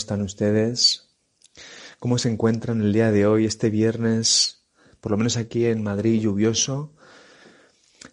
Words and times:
Están 0.00 0.22
ustedes? 0.22 1.10
¿Cómo 1.98 2.16
se 2.16 2.30
encuentran 2.30 2.80
el 2.80 2.92
día 2.92 3.12
de 3.12 3.26
hoy, 3.26 3.44
este 3.44 3.68
viernes, 3.68 4.64
por 5.00 5.12
lo 5.12 5.18
menos 5.18 5.36
aquí 5.36 5.66
en 5.66 5.82
Madrid, 5.82 6.20
lluvioso? 6.20 6.94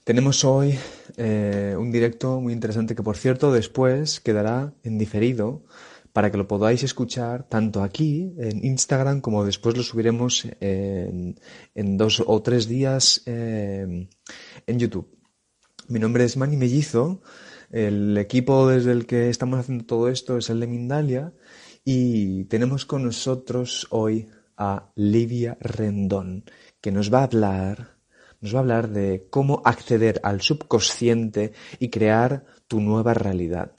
Tenemos 0.03 0.43
hoy 0.43 0.77
eh, 1.15 1.75
un 1.79 1.89
directo 1.91 2.41
muy 2.41 2.51
interesante 2.51 2.93
que, 2.93 3.03
por 3.03 3.15
cierto, 3.15 3.53
después 3.53 4.19
quedará 4.19 4.73
en 4.83 4.97
diferido 4.97 5.63
para 6.11 6.29
que 6.29 6.37
lo 6.37 6.47
podáis 6.47 6.83
escuchar 6.83 7.47
tanto 7.47 7.81
aquí 7.81 8.33
en 8.37 8.65
Instagram 8.65 9.21
como 9.21 9.45
después 9.45 9.77
lo 9.77 9.83
subiremos 9.83 10.45
en, 10.59 11.37
dos 11.97 12.21
o 12.25 12.41
tres 12.41 12.67
días 12.67 13.21
eh, 13.25 14.09
en 14.65 14.79
YouTube. 14.79 15.07
Mi 15.87 15.99
nombre 15.99 16.25
es 16.25 16.35
Manny 16.35 16.57
Mellizo. 16.57 17.21
El 17.69 18.17
equipo 18.17 18.67
desde 18.67 18.91
el 18.91 19.05
que 19.05 19.29
estamos 19.29 19.59
haciendo 19.59 19.85
todo 19.85 20.09
esto 20.09 20.37
es 20.37 20.49
el 20.49 20.59
de 20.59 20.67
Mindalia 20.67 21.33
y 21.89 22.43
tenemos 22.49 22.85
con 22.85 23.05
nosotros 23.05 23.87
hoy 23.91 24.27
a 24.57 24.91
Livia 24.95 25.57
Rendón, 25.61 26.43
que 26.81 26.91
nos 26.91 27.13
va 27.13 27.19
a 27.21 27.23
hablar, 27.23 27.95
nos 28.41 28.53
va 28.53 28.57
a 28.57 28.59
hablar 28.59 28.89
de 28.89 29.29
cómo 29.29 29.61
acceder 29.63 30.19
al 30.23 30.41
subconsciente 30.41 31.53
y 31.79 31.89
crear 31.89 32.43
tu 32.67 32.81
nueva 32.81 33.13
realidad. 33.13 33.71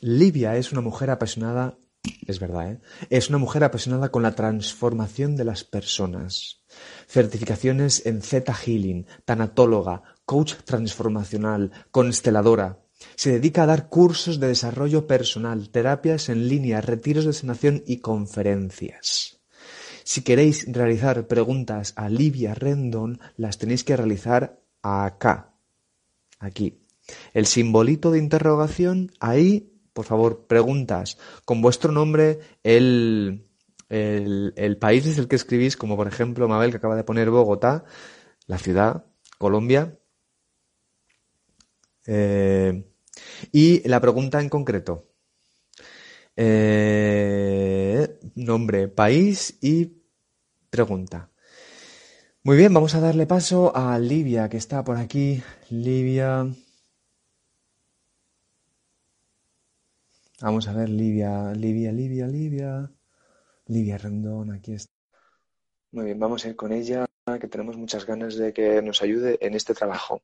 Livia 0.00 0.56
es 0.56 0.72
una 0.72 0.80
mujer 0.80 1.08
apasionada, 1.08 1.78
es 2.26 2.40
verdad, 2.40 2.72
¿eh? 2.72 2.80
es 3.08 3.28
una 3.28 3.38
mujer 3.38 3.62
apasionada 3.62 4.10
con 4.10 4.24
la 4.24 4.34
transformación 4.34 5.36
de 5.36 5.44
las 5.44 5.62
personas. 5.62 6.64
Certificaciones 7.06 8.06
en 8.06 8.22
Zeta 8.22 8.54
Healing, 8.54 9.06
tanatóloga, 9.24 10.02
coach 10.24 10.54
transformacional, 10.64 11.70
consteladora. 11.92 12.81
Se 13.14 13.32
dedica 13.32 13.62
a 13.62 13.66
dar 13.66 13.88
cursos 13.88 14.40
de 14.40 14.48
desarrollo 14.48 15.06
personal, 15.06 15.70
terapias 15.70 16.28
en 16.28 16.48
línea, 16.48 16.80
retiros 16.80 17.24
de 17.24 17.32
sanación 17.32 17.82
y 17.86 17.98
conferencias. 17.98 19.40
Si 20.04 20.22
queréis 20.22 20.66
realizar 20.72 21.26
preguntas 21.28 21.92
a 21.96 22.08
Livia 22.08 22.54
Rendon, 22.54 23.20
las 23.36 23.58
tenéis 23.58 23.84
que 23.84 23.96
realizar 23.96 24.60
acá, 24.82 25.54
aquí. 26.38 26.80
El 27.34 27.46
simbolito 27.46 28.10
de 28.10 28.18
interrogación, 28.18 29.12
ahí, 29.20 29.72
por 29.92 30.04
favor, 30.04 30.46
preguntas 30.46 31.18
con 31.44 31.62
vuestro 31.62 31.92
nombre, 31.92 32.40
el, 32.62 33.46
el, 33.88 34.76
país 34.78 35.04
desde 35.04 35.20
el 35.20 35.28
que 35.28 35.36
escribís, 35.36 35.76
como 35.76 35.96
por 35.96 36.08
ejemplo 36.08 36.48
Mabel 36.48 36.70
que 36.70 36.78
acaba 36.78 36.96
de 36.96 37.04
poner 37.04 37.30
Bogotá, 37.30 37.84
la 38.46 38.58
ciudad, 38.58 39.04
Colombia, 39.38 39.98
eh, 42.06 42.91
y 43.50 43.86
la 43.88 44.00
pregunta 44.00 44.40
en 44.40 44.48
concreto. 44.48 45.08
Eh, 46.36 48.18
nombre, 48.34 48.88
país 48.88 49.58
y 49.60 50.02
pregunta. 50.70 51.30
Muy 52.44 52.56
bien, 52.56 52.74
vamos 52.74 52.94
a 52.94 53.00
darle 53.00 53.26
paso 53.26 53.76
a 53.76 53.98
Livia, 53.98 54.48
que 54.48 54.56
está 54.56 54.82
por 54.82 54.96
aquí. 54.96 55.42
Livia. 55.70 56.46
Vamos 60.40 60.66
a 60.66 60.72
ver, 60.72 60.88
Livia, 60.88 61.52
Livia, 61.52 61.92
Livia, 61.92 62.26
Livia. 62.26 62.90
Livia 63.66 63.96
Rendón, 63.98 64.50
aquí 64.50 64.72
está. 64.72 64.92
Muy 65.92 66.06
bien, 66.06 66.18
vamos 66.18 66.44
a 66.44 66.48
ir 66.48 66.56
con 66.56 66.72
ella, 66.72 67.06
que 67.40 67.48
tenemos 67.48 67.76
muchas 67.76 68.06
ganas 68.06 68.34
de 68.34 68.52
que 68.52 68.82
nos 68.82 69.02
ayude 69.02 69.38
en 69.40 69.54
este 69.54 69.74
trabajo. 69.74 70.22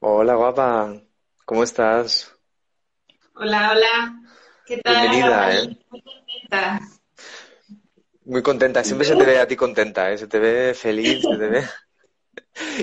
Hola, 0.00 0.34
guapa. 0.34 0.94
¿Cómo 1.46 1.64
estás? 1.64 2.30
Hola, 3.34 3.72
hola. 3.72 4.22
¿Qué 4.66 4.76
tal? 4.78 5.08
Bienvenida, 5.08 5.56
¿eh? 5.56 5.78
Muy 5.90 6.02
contenta. 6.02 6.80
Muy 8.26 8.42
contenta. 8.42 8.84
Siempre 8.84 9.06
se 9.06 9.16
te 9.16 9.24
ve 9.24 9.38
a 9.38 9.48
ti 9.48 9.56
contenta, 9.56 10.12
¿eh? 10.12 10.18
Se 10.18 10.26
te 10.26 10.38
ve 10.38 10.74
feliz, 10.74 11.22
se 11.22 11.36
te 11.36 11.48
ve... 11.48 11.64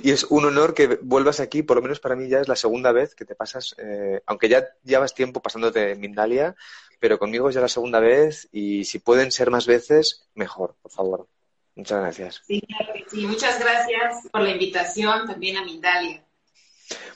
Y 0.03 0.09
es 0.09 0.23
un 0.25 0.45
honor 0.45 0.73
que 0.73 0.99
vuelvas 1.01 1.39
aquí, 1.39 1.61
por 1.61 1.77
lo 1.77 1.83
menos 1.83 1.99
para 1.99 2.15
mí 2.15 2.27
ya 2.27 2.39
es 2.39 2.47
la 2.47 2.55
segunda 2.55 2.91
vez 2.91 3.13
que 3.13 3.25
te 3.25 3.35
pasas, 3.35 3.75
eh, 3.77 4.21
aunque 4.25 4.49
ya 4.49 4.67
llevas 4.83 5.13
tiempo 5.13 5.41
pasándote 5.41 5.91
en 5.91 5.99
Mindalia, 5.99 6.55
pero 6.99 7.19
conmigo 7.19 7.49
es 7.49 7.55
ya 7.55 7.61
la 7.61 7.67
segunda 7.67 7.99
vez 7.99 8.49
y 8.51 8.85
si 8.85 8.99
pueden 8.99 9.31
ser 9.31 9.51
más 9.51 9.67
veces, 9.67 10.27
mejor, 10.33 10.75
por 10.81 10.91
favor. 10.91 11.27
Muchas 11.75 12.01
gracias. 12.01 12.41
Sí, 12.45 12.61
claro 12.61 12.93
que 12.93 13.09
sí. 13.09 13.25
Muchas 13.25 13.59
gracias 13.59 14.27
por 14.31 14.41
la 14.41 14.51
invitación 14.51 15.27
también 15.27 15.57
a 15.57 15.63
Mindalia. 15.63 16.22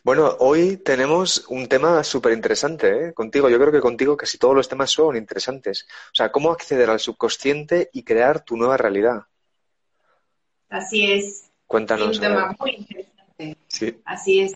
Bueno, 0.03 0.35
hoy 0.39 0.77
tenemos 0.77 1.45
un 1.49 1.67
tema 1.67 2.03
súper 2.03 2.33
interesante, 2.33 3.09
¿eh? 3.09 3.13
Contigo. 3.13 3.49
Yo 3.49 3.57
creo 3.59 3.71
que 3.71 3.79
contigo 3.79 4.15
casi 4.15 4.38
todos 4.38 4.55
los 4.55 4.69
temas 4.69 4.91
son 4.91 5.17
interesantes. 5.17 5.88
O 6.11 6.15
sea, 6.15 6.31
cómo 6.31 6.51
acceder 6.51 6.89
al 6.89 6.99
subconsciente 6.99 7.89
y 7.93 8.03
crear 8.03 8.43
tu 8.43 8.55
nueva 8.55 8.77
realidad. 8.77 9.23
Así 10.69 11.11
es. 11.11 11.49
Cuéntanos. 11.65 12.17
un 12.17 12.25
a 12.25 12.29
ver. 12.29 12.38
tema 12.38 12.55
muy 12.59 12.71
interesante. 12.71 13.57
Sí. 13.67 13.99
Así 14.05 14.39
es, 14.41 14.53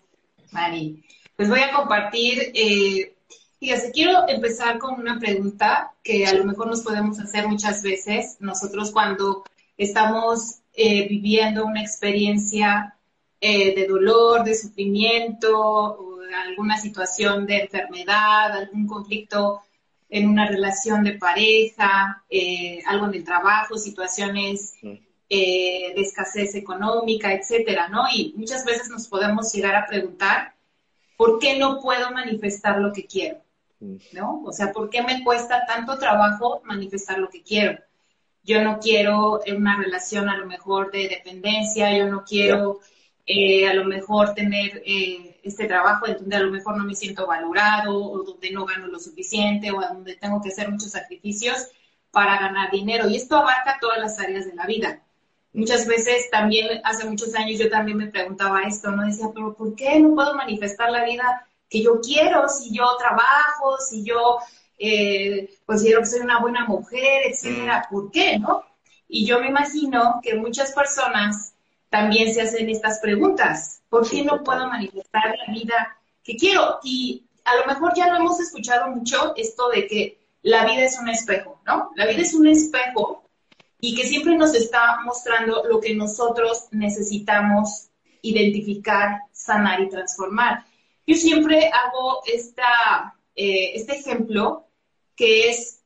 Mari. 0.52 1.04
Pues 1.36 1.50
voy 1.50 1.62
a 1.62 1.74
compartir, 1.74 2.52
eh, 2.54 3.16
fíjate, 3.60 3.92
quiero 3.92 4.28
empezar 4.28 4.78
con 4.78 5.00
una 5.00 5.20
pregunta 5.20 5.92
que 6.04 6.26
a 6.26 6.34
lo 6.34 6.46
mejor 6.46 6.68
nos 6.68 6.82
podemos 6.82 7.20
hacer 7.20 7.48
muchas 7.48 7.82
veces 7.82 8.38
nosotros 8.40 8.92
cuando 8.92 9.44
estamos 9.78 10.60
eh, 10.74 11.08
viviendo 11.08 11.66
una 11.66 11.82
experiencia 11.82 12.96
eh, 13.44 13.74
de 13.74 13.88
dolor, 13.88 14.44
de 14.44 14.54
sufrimiento, 14.54 15.60
o 15.60 16.20
alguna 16.46 16.78
situación 16.78 17.48
de 17.48 17.62
enfermedad, 17.62 18.52
algún 18.52 18.88
conflicto 18.88 19.62
en 20.10 20.30
una 20.30 20.48
relación 20.48 21.04
de 21.04 21.14
pareja, 21.14 22.24
eh, 22.30 22.84
algo 22.86 23.08
en 23.08 23.16
el 23.16 23.24
trabajo, 23.24 23.78
situaciones 23.78 24.76
eh, 24.84 25.94
de 25.96 26.02
escasez 26.02 26.54
económica, 26.54 27.34
etcétera, 27.34 27.88
¿no? 27.88 28.04
Y 28.14 28.34
muchas 28.38 28.64
veces 28.64 28.90
nos 28.90 29.08
podemos 29.08 29.52
llegar 29.54 29.76
a 29.76 29.88
preguntar, 29.88 30.54
¿por 31.18 31.40
qué 31.40 31.58
no 31.58 31.80
puedo 31.80 32.12
manifestar 32.12 32.80
lo 32.80 32.94
que 32.94 33.06
quiero? 33.06 33.42
¿No? 34.12 34.44
O 34.46 34.52
sea, 34.52 34.72
¿por 34.72 34.92
qué 34.92 35.02
me 35.02 35.24
cuesta 35.24 35.66
tanto 35.66 35.98
trabajo 35.98 36.62
manifestar 36.66 37.18
lo 37.18 37.30
que 37.30 37.42
quiero? 37.42 37.80
Yo 38.44 38.62
no 38.64 38.80
quiero 38.80 39.40
una 39.48 39.78
relación 39.78 40.30
a 40.30 40.38
lo 40.38 40.46
mejor 40.46 40.92
de 40.92 41.08
dependencia, 41.08 41.98
yo 41.98 42.06
no 42.08 42.24
quiero 42.24 42.82
eh, 43.26 43.68
a 43.68 43.74
lo 43.74 43.86
mejor 43.86 44.34
tener 44.34 44.82
eh, 44.86 45.40
este 45.44 45.66
trabajo 45.68 46.08
en 46.08 46.18
donde 46.18 46.36
a 46.36 46.40
lo 46.42 46.52
mejor 46.52 46.78
no 46.78 46.86
me 46.86 46.96
siento 46.96 47.28
valorado 47.28 47.96
o 47.96 48.24
donde 48.24 48.52
no 48.52 48.66
gano 48.66 48.88
lo 48.88 49.00
suficiente 49.00 49.72
o 49.72 49.82
donde 49.82 50.16
tengo 50.16 50.42
que 50.42 50.50
hacer 50.50 50.70
muchos 50.70 50.92
sacrificios 50.92 51.68
para 52.12 52.40
ganar 52.40 52.72
dinero. 52.72 53.08
Y 53.10 53.16
esto 53.16 53.38
abarca 53.38 53.78
todas 53.80 54.00
las 54.00 54.20
áreas 54.20 54.46
de 54.46 54.56
la 54.56 54.66
vida. 54.66 55.02
Muchas 55.54 55.86
veces 55.86 56.30
también, 56.30 56.82
hace 56.84 57.06
muchos 57.06 57.36
años 57.36 57.60
yo 57.60 57.70
también 57.70 57.98
me 57.98 58.08
preguntaba 58.08 58.64
esto, 58.64 58.92
¿no? 58.92 59.06
Decía, 59.06 59.28
pero 59.34 59.54
¿por 59.54 59.76
qué 59.76 60.00
no 60.00 60.16
puedo 60.16 60.34
manifestar 60.36 60.92
la 60.92 61.04
vida 61.04 61.46
que 61.70 61.84
yo 61.84 62.00
quiero 62.00 62.48
si 62.48 62.74
yo 62.74 62.86
trabajo, 62.98 63.78
si 63.80 64.04
yo 64.04 64.38
eh, 64.78 65.50
considero 65.66 66.00
que 66.00 66.06
soy 66.06 66.22
una 66.22 66.40
buena 66.40 66.66
mujer, 66.66 67.24
etcétera? 67.26 67.86
¿Por 67.90 68.12
qué, 68.12 68.40
no? 68.40 68.64
Y 69.10 69.26
yo 69.26 69.42
me 69.42 69.50
imagino 69.50 70.22
que 70.24 70.36
muchas 70.36 70.72
personas 70.72 71.54
también 71.92 72.34
se 72.34 72.42
hacen 72.42 72.70
estas 72.70 73.00
preguntas. 73.00 73.82
¿Por 73.90 74.10
qué 74.10 74.24
no 74.24 74.42
puedo 74.44 74.66
manifestar 74.68 75.36
la 75.38 75.54
vida 75.54 75.98
que 76.24 76.38
quiero? 76.38 76.80
Y 76.84 77.26
a 77.44 77.58
lo 77.58 77.66
mejor 77.66 77.92
ya 77.94 78.08
lo 78.08 78.16
hemos 78.16 78.40
escuchado 78.40 78.88
mucho, 78.88 79.34
esto 79.36 79.70
de 79.70 79.88
que 79.88 80.18
la 80.42 80.66
vida 80.66 80.86
es 80.86 80.98
un 80.98 81.10
espejo, 81.10 81.62
¿no? 81.68 81.92
La 81.96 82.08
vida 82.08 82.22
es 82.22 82.34
un 82.34 82.48
espejo 82.48 83.26
y 83.82 83.94
que 83.94 84.08
siempre 84.08 84.38
nos 84.38 84.56
está 84.56 85.02
mostrando 85.04 85.64
lo 85.68 85.82
que 85.82 85.94
nosotros 85.94 86.70
necesitamos 86.72 87.90
identificar, 88.22 89.24
sanar 89.34 89.82
y 89.82 89.90
transformar. 89.90 90.64
Yo 91.06 91.16
siempre 91.16 91.70
hago 91.74 92.22
esta, 92.26 93.16
eh, 93.36 93.74
este 93.76 93.98
ejemplo 93.98 94.66
que 95.14 95.50
es, 95.50 95.82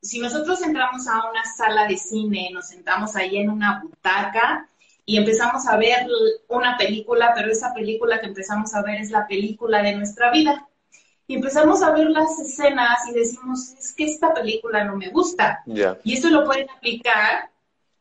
si 0.00 0.20
nosotros 0.20 0.62
entramos 0.62 1.06
a 1.06 1.28
una 1.28 1.44
sala 1.44 1.86
de 1.86 1.98
cine, 1.98 2.48
nos 2.50 2.68
sentamos 2.68 3.14
ahí 3.14 3.36
en 3.36 3.50
una 3.50 3.82
butaca 3.82 4.69
y 5.10 5.16
empezamos 5.16 5.66
a 5.66 5.76
ver 5.76 6.06
una 6.46 6.78
película, 6.78 7.32
pero 7.34 7.50
esa 7.50 7.74
película 7.74 8.20
que 8.20 8.28
empezamos 8.28 8.72
a 8.76 8.82
ver 8.82 9.00
es 9.00 9.10
la 9.10 9.26
película 9.26 9.82
de 9.82 9.96
nuestra 9.96 10.30
vida. 10.30 10.68
Y 11.26 11.34
empezamos 11.34 11.82
a 11.82 11.90
ver 11.90 12.10
las 12.10 12.38
escenas 12.38 13.08
y 13.08 13.14
decimos, 13.14 13.72
es 13.76 13.92
que 13.92 14.04
esta 14.04 14.32
película 14.32 14.84
no 14.84 14.94
me 14.94 15.08
gusta. 15.08 15.64
Y 16.04 16.14
esto 16.14 16.30
lo 16.30 16.44
pueden 16.44 16.70
aplicar 16.70 17.50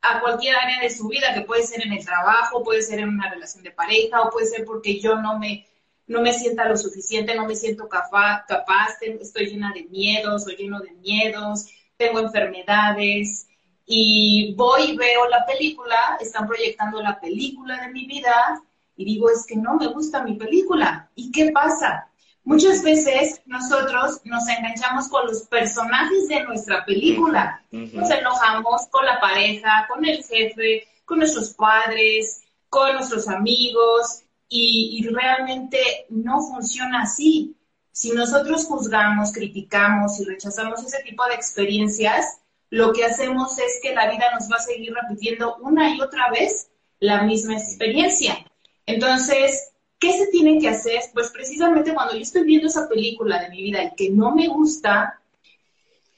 a 0.03 0.19
cualquier 0.19 0.56
área 0.56 0.81
de 0.81 0.91
su 0.91 1.07
vida, 1.07 1.33
que 1.33 1.41
puede 1.41 1.63
ser 1.63 1.83
en 1.83 1.94
el 1.94 2.06
trabajo, 2.06 2.63
puede 2.63 2.83
ser 2.83 3.00
en 3.00 3.09
una 3.09 3.27
relación 3.27 3.63
de 3.63 3.71
pareja, 3.71 4.21
o 4.21 4.29
puede 4.29 4.45
ser 4.45 4.63
porque 4.63 5.00
yo 5.00 5.15
no 5.15 5.39
me, 5.39 5.65
no 6.05 6.21
me 6.21 6.31
sienta 6.31 6.69
lo 6.69 6.77
suficiente, 6.77 7.33
no 7.33 7.47
me 7.47 7.55
siento 7.55 7.89
capaz, 7.89 8.45
capaz 8.47 9.01
estoy 9.01 9.47
llena 9.47 9.73
de 9.73 9.85
miedos 9.85 10.45
o 10.45 10.51
lleno 10.51 10.79
de 10.79 10.91
miedos, 10.91 11.65
tengo 11.97 12.19
enfermedades, 12.19 13.47
y 13.91 14.53
voy 14.53 14.91
y 14.91 14.95
veo 14.95 15.27
la 15.30 15.44
película, 15.47 16.15
están 16.21 16.47
proyectando 16.47 17.01
la 17.01 17.19
película 17.19 17.81
de 17.81 17.91
mi 17.91 18.06
vida, 18.06 18.62
y 18.95 19.03
digo, 19.03 19.31
es 19.31 19.47
que 19.47 19.56
no 19.56 19.77
me 19.77 19.88
gusta 19.88 20.24
mi 20.24 20.36
película. 20.36 21.09
¿Y 21.15 21.31
qué 21.31 21.51
pasa? 21.51 22.07
Muchas 22.44 22.83
veces 22.83 23.41
nosotros 23.47 24.21
nos 24.25 24.47
enganchamos 24.47 25.07
con 25.07 25.25
los 25.25 25.44
personajes 25.44 26.27
de 26.27 26.44
nuestra 26.44 26.86
película. 26.86 27.63
Nos 27.71 28.12
enojamos 28.12 28.88
con 28.91 29.06
la 29.06 29.19
pareja, 29.19 29.88
con 29.89 30.06
el 30.06 30.24
jefe, 30.24 30.88
con 31.06 31.19
nuestros 31.19 31.50
padres, 31.56 32.44
con 32.69 32.94
nuestros 32.94 33.27
amigos 33.27 34.21
y, 34.47 35.07
realmente 35.12 36.06
no 36.09 36.41
funciona 36.41 37.03
así. 37.03 37.56
Si 37.91 38.12
nosotros 38.12 38.65
juzgamos, 38.65 39.31
criticamos 39.31 40.19
y 40.19 40.25
rechazamos 40.25 40.83
ese 40.83 41.01
tipo 41.03 41.25
de 41.25 41.33
experiencias, 41.33 42.38
lo 42.69 42.94
que 42.94 43.06
hacemos 43.06 43.57
es 43.60 43.80
que 43.81 43.95
la 43.95 44.10
vida 44.10 44.25
nos 44.33 44.50
va 44.51 44.57
a 44.57 44.62
seguir 44.62 44.94
repitiendo 44.94 45.57
una 45.57 45.95
y 45.95 46.01
otra 46.01 46.30
vez 46.30 46.69
la 47.00 47.24
misma 47.24 47.57
experiencia. 47.57 48.45
Entonces, 48.86 49.69
¿Qué 50.00 50.13
se 50.13 50.27
tiene 50.27 50.60
que 50.60 50.69
hacer? 50.69 51.01
Pues 51.13 51.30
precisamente 51.30 51.94
cuando 51.94 52.16
yo 52.16 52.21
estoy 52.21 52.44
viendo 52.44 52.68
esa 52.68 52.88
película 52.88 53.42
de 53.42 53.50
mi 53.50 53.63
vida 53.63 53.83
y 53.83 53.95
que 53.95 54.10
no 54.10 54.33
me 54.33 54.48
gusta, 54.48 55.19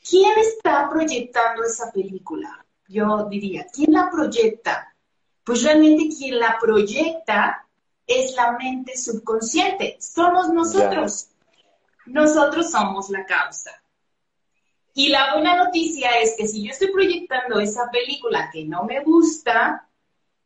¿quién 0.07 0.37
está 0.37 0.87
proyectando 0.87 1.63
esa 1.63 1.91
película? 1.91 2.63
Yo 2.87 3.27
diría, 3.27 3.65
¿quién 3.73 3.93
la 3.93 4.07
proyecta? 4.11 4.93
Pues 5.43 5.63
realmente 5.63 6.15
quien 6.15 6.37
la 6.37 6.59
proyecta 6.61 7.65
es 8.05 8.35
la 8.35 8.51
mente 8.51 8.95
subconsciente, 8.95 9.97
somos 9.99 10.49
nosotros. 10.49 11.29
Nosotros 12.05 12.69
somos 12.69 13.09
la 13.09 13.25
causa. 13.25 13.80
Y 14.93 15.09
la 15.09 15.33
buena 15.33 15.55
noticia 15.55 16.09
es 16.21 16.35
que 16.37 16.47
si 16.47 16.63
yo 16.63 16.71
estoy 16.71 16.91
proyectando 16.91 17.59
esa 17.59 17.89
película 17.91 18.49
que 18.51 18.65
no 18.65 18.83
me 18.83 19.01
gusta, 19.01 19.87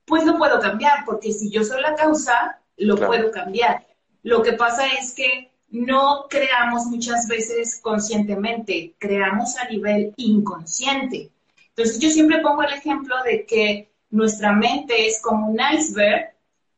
pues 0.06 0.24
lo 0.24 0.38
puedo 0.38 0.59
cambiar, 0.59 1.03
porque 1.06 1.31
si 1.31 1.50
yo 1.50 1.63
soy 1.63 1.81
la 1.81 1.95
causa, 1.95 2.62
lo 2.77 2.95
puedo 2.95 3.31
cambiar. 3.31 3.86
Lo 4.21 4.44
que 4.44 4.53
pasa 4.53 4.88
es 4.88 5.13
que 5.13 5.51
no 5.69 6.27
creamos 6.30 6.86
muchas 6.86 7.27
veces 7.27 7.80
conscientemente, 7.81 8.95
creamos 9.00 9.57
a 9.57 9.68
nivel 9.68 10.13
inconsciente. 10.18 11.31
Entonces 11.69 12.00
yo 12.00 12.09
siempre 12.09 12.39
pongo 12.39 12.63
el 12.63 12.74
ejemplo 12.74 13.15
de 13.24 13.45
que 13.45 13.91
nuestra 14.09 14.53
mente 14.53 15.07
es 15.07 15.21
como 15.21 15.50
un 15.50 15.59
iceberg 15.59 16.33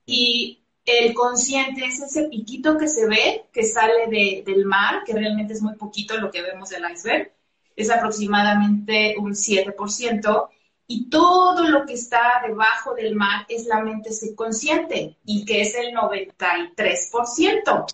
y 0.05 0.63
el 0.85 1.13
consciente 1.13 1.85
es 1.85 2.01
ese 2.01 2.23
piquito 2.29 2.77
que 2.77 2.87
se 2.87 3.05
ve, 3.07 3.45
que 3.51 3.63
sale 3.63 4.07
del 4.43 4.65
mar, 4.65 5.03
que 5.05 5.13
realmente 5.13 5.53
es 5.53 5.61
muy 5.61 5.75
poquito 5.75 6.17
lo 6.17 6.31
que 6.31 6.41
vemos 6.41 6.69
del 6.69 6.89
iceberg, 6.89 7.31
es 7.77 7.89
aproximadamente 7.89 9.15
un 9.18 9.31
7%, 9.31 10.50
y 10.88 11.09
todo 11.09 11.63
lo 11.68 11.85
que 11.85 11.94
está 11.94 12.41
debajo 12.45 12.95
del 12.95 13.15
mar 13.15 13.45
es 13.50 13.65
la 13.65 13.81
mente 13.81 14.13
subconsciente 14.13 15.18
y 15.25 15.44
que 15.45 15.62
es 15.62 15.75
el 15.75 15.94
93%. 15.94 17.85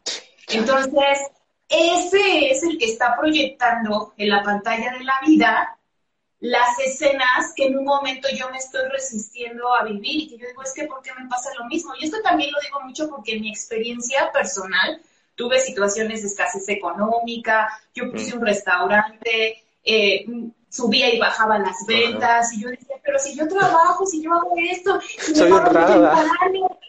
Entonces, 0.49 1.19
ese 1.67 2.51
es 2.51 2.61
el 2.63 2.77
que 2.77 2.85
está 2.85 3.17
proyectando 3.17 4.13
en 4.17 4.29
la 4.29 4.43
pantalla 4.43 4.93
de 4.93 5.03
la 5.03 5.19
vida 5.25 5.77
las 6.39 6.77
escenas 6.85 7.53
que 7.55 7.67
en 7.67 7.77
un 7.77 7.85
momento 7.85 8.27
yo 8.37 8.49
me 8.49 8.57
estoy 8.57 8.83
resistiendo 8.89 9.73
a 9.73 9.85
vivir 9.85 10.23
y 10.23 10.27
que 10.27 10.37
yo 10.37 10.47
digo, 10.47 10.61
es 10.61 10.73
que 10.73 10.85
¿por 10.85 11.01
qué 11.01 11.11
me 11.17 11.27
pasa 11.29 11.49
lo 11.57 11.65
mismo? 11.65 11.93
Y 11.97 12.03
esto 12.05 12.17
también 12.21 12.51
lo 12.51 12.59
digo 12.59 12.81
mucho 12.81 13.09
porque 13.09 13.35
en 13.35 13.41
mi 13.41 13.49
experiencia 13.49 14.29
personal 14.33 15.01
tuve 15.35 15.59
situaciones 15.61 16.21
de 16.21 16.27
escasez 16.27 16.67
económica, 16.67 17.69
yo 17.95 18.11
puse 18.11 18.35
mm. 18.35 18.39
un 18.39 18.45
restaurante, 18.45 19.62
eh, 19.83 20.25
subía 20.69 21.13
y 21.13 21.19
bajaba 21.19 21.59
las 21.59 21.85
ventas 21.87 22.51
y 22.53 22.61
yo 22.61 22.69
decía, 22.69 22.95
pero 23.03 23.19
si 23.19 23.35
yo 23.35 23.47
trabajo, 23.47 24.05
si 24.05 24.23
yo 24.23 24.33
hago 24.33 24.53
esto, 24.57 24.99
si 25.01 25.35
soy 25.35 25.51
honrada. 25.51 26.15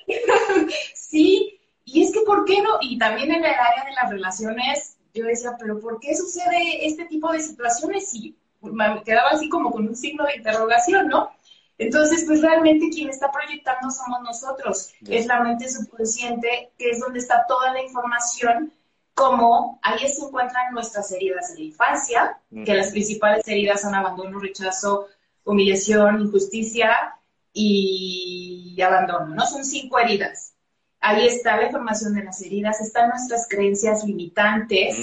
sí, 0.94 1.60
y 1.84 2.02
es 2.02 2.12
que 2.12 2.20
¿por 2.20 2.44
qué 2.44 2.62
no? 2.62 2.78
Y 2.80 2.98
también 2.98 3.30
en 3.30 3.44
el 3.44 3.52
área 3.52 3.84
de 3.84 3.92
las 3.92 4.10
relaciones, 4.10 4.96
yo 5.12 5.24
decía, 5.26 5.54
pero 5.58 5.78
¿por 5.80 6.00
qué 6.00 6.16
sucede 6.16 6.86
este 6.86 7.04
tipo 7.06 7.30
de 7.30 7.40
situaciones? 7.40 8.14
Y 8.14 8.34
me 8.62 9.02
quedaba 9.04 9.30
así 9.30 9.48
como 9.48 9.70
con 9.70 9.86
un 9.86 9.96
signo 9.96 10.24
de 10.24 10.36
interrogación, 10.36 11.08
¿no? 11.08 11.30
Entonces, 11.76 12.24
pues 12.26 12.40
realmente 12.40 12.88
quien 12.88 13.10
está 13.10 13.30
proyectando 13.30 13.90
somos 13.90 14.22
nosotros, 14.22 14.92
es 15.06 15.26
la 15.26 15.40
mente 15.40 15.68
subconsciente, 15.68 16.70
que 16.78 16.90
es 16.90 17.00
donde 17.00 17.18
está 17.18 17.44
toda 17.46 17.72
la 17.72 17.82
información 17.82 18.72
como 19.14 19.78
ahí 19.82 20.08
se 20.08 20.24
encuentran 20.24 20.72
nuestras 20.72 21.10
heridas 21.12 21.52
de 21.52 21.60
la 21.60 21.64
infancia, 21.66 22.38
que 22.64 22.74
las 22.74 22.90
principales 22.90 23.46
heridas 23.46 23.80
son 23.80 23.94
abandono, 23.94 24.40
rechazo, 24.40 25.08
humillación, 25.44 26.20
injusticia 26.20 27.14
y 27.52 28.76
abandono, 28.82 29.34
¿no? 29.34 29.46
Son 29.46 29.64
cinco 29.64 29.98
heridas. 29.98 30.54
Ahí 31.00 31.26
está 31.26 31.56
la 31.56 31.66
información 31.66 32.14
de 32.14 32.24
las 32.24 32.40
heridas, 32.42 32.80
están 32.80 33.10
nuestras 33.10 33.46
creencias 33.48 34.04
limitantes, 34.04 34.96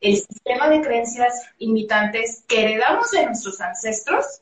el 0.00 0.16
sistema 0.16 0.68
de 0.68 0.80
creencias 0.80 1.34
limitantes 1.58 2.44
que 2.48 2.62
heredamos 2.62 3.10
de 3.10 3.26
nuestros 3.26 3.60
ancestros 3.60 4.40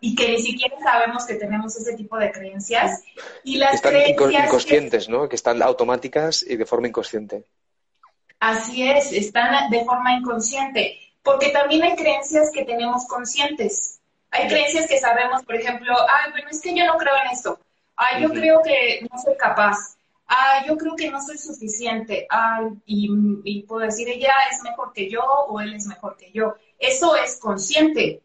y 0.00 0.14
que 0.14 0.28
ni 0.28 0.42
siquiera 0.42 0.76
sabemos 0.82 1.24
que 1.24 1.34
tenemos 1.34 1.76
ese 1.76 1.94
tipo 1.96 2.18
de 2.18 2.32
creencias. 2.32 3.02
Y 3.44 3.56
las 3.56 3.74
están 3.74 3.92
creencias 3.92 4.46
inconscientes, 4.46 5.08
¿no? 5.08 5.28
Que 5.28 5.36
están 5.36 5.62
automáticas 5.62 6.44
y 6.46 6.56
de 6.56 6.66
forma 6.66 6.88
inconsciente. 6.88 7.46
Así 8.42 8.82
es, 8.82 9.12
están 9.12 9.70
de 9.70 9.84
forma 9.84 10.14
inconsciente, 10.14 10.98
porque 11.22 11.50
también 11.50 11.84
hay 11.84 11.94
creencias 11.94 12.50
que 12.50 12.64
tenemos 12.64 13.06
conscientes. 13.06 14.00
Hay 14.32 14.48
creencias 14.48 14.88
que 14.88 14.98
sabemos, 14.98 15.44
por 15.44 15.54
ejemplo, 15.54 15.94
ay, 15.94 16.32
bueno, 16.32 16.48
es 16.50 16.60
que 16.60 16.74
yo 16.76 16.84
no 16.84 16.96
creo 16.96 17.14
en 17.24 17.30
esto. 17.30 17.60
Ay, 17.94 18.20
yo 18.20 18.30
creo 18.30 18.60
que 18.64 19.06
no 19.08 19.16
soy 19.22 19.36
capaz. 19.36 19.96
Ay, 20.26 20.66
yo 20.66 20.76
creo 20.76 20.96
que 20.96 21.08
no 21.08 21.24
soy 21.24 21.38
suficiente. 21.38 22.26
Ay, 22.30 22.66
y, 22.84 23.08
y 23.44 23.62
puedo 23.62 23.86
decir, 23.86 24.08
ella 24.08 24.34
es 24.50 24.60
mejor 24.64 24.92
que 24.92 25.08
yo 25.08 25.22
o 25.22 25.60
él 25.60 25.74
es 25.76 25.86
mejor 25.86 26.16
que 26.16 26.32
yo. 26.32 26.56
Eso 26.80 27.14
es 27.14 27.36
consciente. 27.36 28.24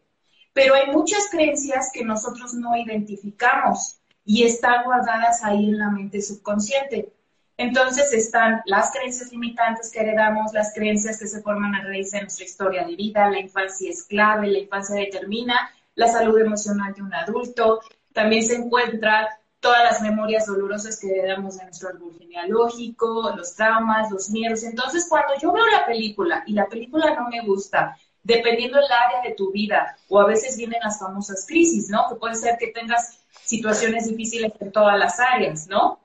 Pero 0.52 0.74
hay 0.74 0.90
muchas 0.90 1.28
creencias 1.30 1.92
que 1.94 2.04
nosotros 2.04 2.54
no 2.54 2.76
identificamos 2.76 4.00
y 4.24 4.42
están 4.42 4.82
guardadas 4.82 5.44
ahí 5.44 5.66
en 5.66 5.78
la 5.78 5.90
mente 5.90 6.20
subconsciente. 6.20 7.12
Entonces 7.58 8.12
están 8.12 8.62
las 8.66 8.92
creencias 8.92 9.32
limitantes 9.32 9.90
que 9.90 9.98
heredamos, 9.98 10.52
las 10.52 10.72
creencias 10.72 11.18
que 11.18 11.26
se 11.26 11.42
forman 11.42 11.74
a 11.74 11.82
raíz 11.82 12.12
de 12.12 12.20
nuestra 12.20 12.44
historia 12.44 12.86
de 12.86 12.94
vida, 12.94 13.28
la 13.28 13.40
infancia 13.40 13.90
es 13.90 14.04
clave, 14.04 14.46
la 14.46 14.60
infancia 14.60 14.94
determina 14.94 15.68
la 15.96 16.06
salud 16.06 16.38
emocional 16.38 16.94
de 16.94 17.02
un 17.02 17.12
adulto, 17.12 17.80
también 18.12 18.44
se 18.44 18.54
encuentran 18.54 19.26
todas 19.58 19.82
las 19.82 20.00
memorias 20.00 20.46
dolorosas 20.46 21.00
que 21.00 21.08
heredamos 21.10 21.58
de 21.58 21.64
nuestro 21.64 21.88
árbol 21.88 22.16
genealógico, 22.16 23.34
los 23.36 23.56
traumas, 23.56 24.08
los 24.12 24.30
miedos. 24.30 24.62
Entonces, 24.62 25.06
cuando 25.08 25.32
yo 25.42 25.52
veo 25.52 25.66
la 25.66 25.84
película 25.84 26.44
y 26.46 26.52
la 26.52 26.66
película 26.68 27.12
no 27.16 27.28
me 27.28 27.44
gusta, 27.44 27.96
dependiendo 28.22 28.76
del 28.76 28.92
área 28.92 29.28
de 29.28 29.34
tu 29.34 29.50
vida, 29.50 29.96
o 30.08 30.20
a 30.20 30.26
veces 30.26 30.56
vienen 30.56 30.78
las 30.80 31.00
famosas 31.00 31.44
crisis, 31.44 31.88
¿no? 31.90 32.08
Que 32.08 32.14
puede 32.14 32.36
ser 32.36 32.56
que 32.56 32.68
tengas 32.68 33.18
situaciones 33.42 34.06
difíciles 34.06 34.52
en 34.60 34.70
todas 34.70 34.96
las 34.96 35.18
áreas, 35.18 35.66
¿no? 35.66 35.98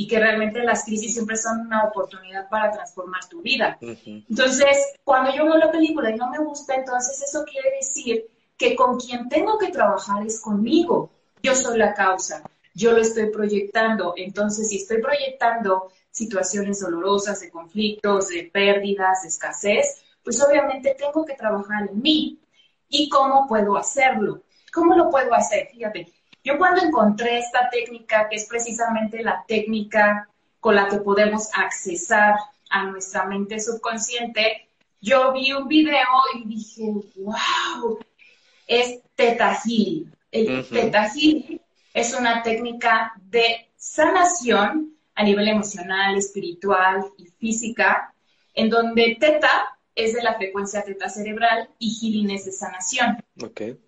Y 0.00 0.06
que 0.06 0.18
realmente 0.18 0.62
las 0.62 0.86
crisis 0.86 1.12
siempre 1.12 1.36
son 1.36 1.60
una 1.60 1.84
oportunidad 1.84 2.48
para 2.48 2.72
transformar 2.72 3.28
tu 3.28 3.42
vida. 3.42 3.76
Entonces, 3.82 4.94
cuando 5.04 5.30
yo 5.30 5.44
veo 5.44 5.58
la 5.58 5.70
película 5.70 6.10
y 6.10 6.16
no 6.16 6.30
me 6.30 6.38
gusta, 6.38 6.74
entonces 6.74 7.20
eso 7.20 7.44
quiere 7.44 7.76
decir 7.76 8.26
que 8.56 8.74
con 8.74 8.98
quien 8.98 9.28
tengo 9.28 9.58
que 9.58 9.68
trabajar 9.68 10.24
es 10.24 10.40
conmigo. 10.40 11.10
Yo 11.42 11.54
soy 11.54 11.76
la 11.76 11.92
causa, 11.92 12.42
yo 12.74 12.92
lo 12.92 13.02
estoy 13.02 13.28
proyectando. 13.28 14.14
Entonces, 14.16 14.70
si 14.70 14.76
estoy 14.76 15.02
proyectando 15.02 15.92
situaciones 16.10 16.80
dolorosas, 16.80 17.40
de 17.40 17.50
conflictos, 17.50 18.28
de 18.28 18.44
pérdidas, 18.50 19.20
de 19.20 19.28
escasez, 19.28 20.02
pues 20.24 20.42
obviamente 20.42 20.96
tengo 20.98 21.26
que 21.26 21.34
trabajar 21.34 21.90
en 21.90 22.00
mí. 22.00 22.40
¿Y 22.88 23.10
cómo 23.10 23.46
puedo 23.46 23.76
hacerlo? 23.76 24.44
¿Cómo 24.72 24.94
lo 24.96 25.10
puedo 25.10 25.34
hacer? 25.34 25.68
Fíjate, 25.70 26.10
yo 26.42 26.58
cuando 26.58 26.82
encontré 26.82 27.38
esta 27.38 27.68
técnica, 27.70 28.28
que 28.28 28.36
es 28.36 28.46
precisamente 28.46 29.22
la 29.22 29.44
técnica 29.46 30.28
con 30.58 30.74
la 30.74 30.88
que 30.88 30.98
podemos 30.98 31.48
accesar 31.54 32.34
a 32.70 32.84
nuestra 32.84 33.24
mente 33.24 33.60
subconsciente, 33.60 34.68
yo 35.00 35.32
vi 35.32 35.52
un 35.52 35.66
video 35.66 36.06
y 36.34 36.46
dije, 36.46 36.92
wow, 37.16 37.98
es 38.66 39.00
Teta 39.14 39.58
Healing. 39.64 40.12
El. 40.30 40.66
Teta 40.68 41.08
Healing 41.08 41.60
es 41.92 42.14
una 42.14 42.42
técnica 42.42 43.12
de 43.16 43.68
sanación 43.76 44.94
a 45.14 45.22
nivel 45.22 45.48
emocional, 45.48 46.16
espiritual 46.16 47.04
y 47.18 47.26
física, 47.26 48.14
en 48.54 48.70
donde 48.70 49.16
Teta 49.18 49.78
es 49.94 50.14
de 50.14 50.22
la 50.22 50.34
frecuencia 50.34 50.82
teta 50.82 51.08
cerebral 51.08 51.68
y 51.78 51.90
Healing 51.90 52.30
es 52.30 52.44
de 52.44 52.52
sanación. 52.52 53.22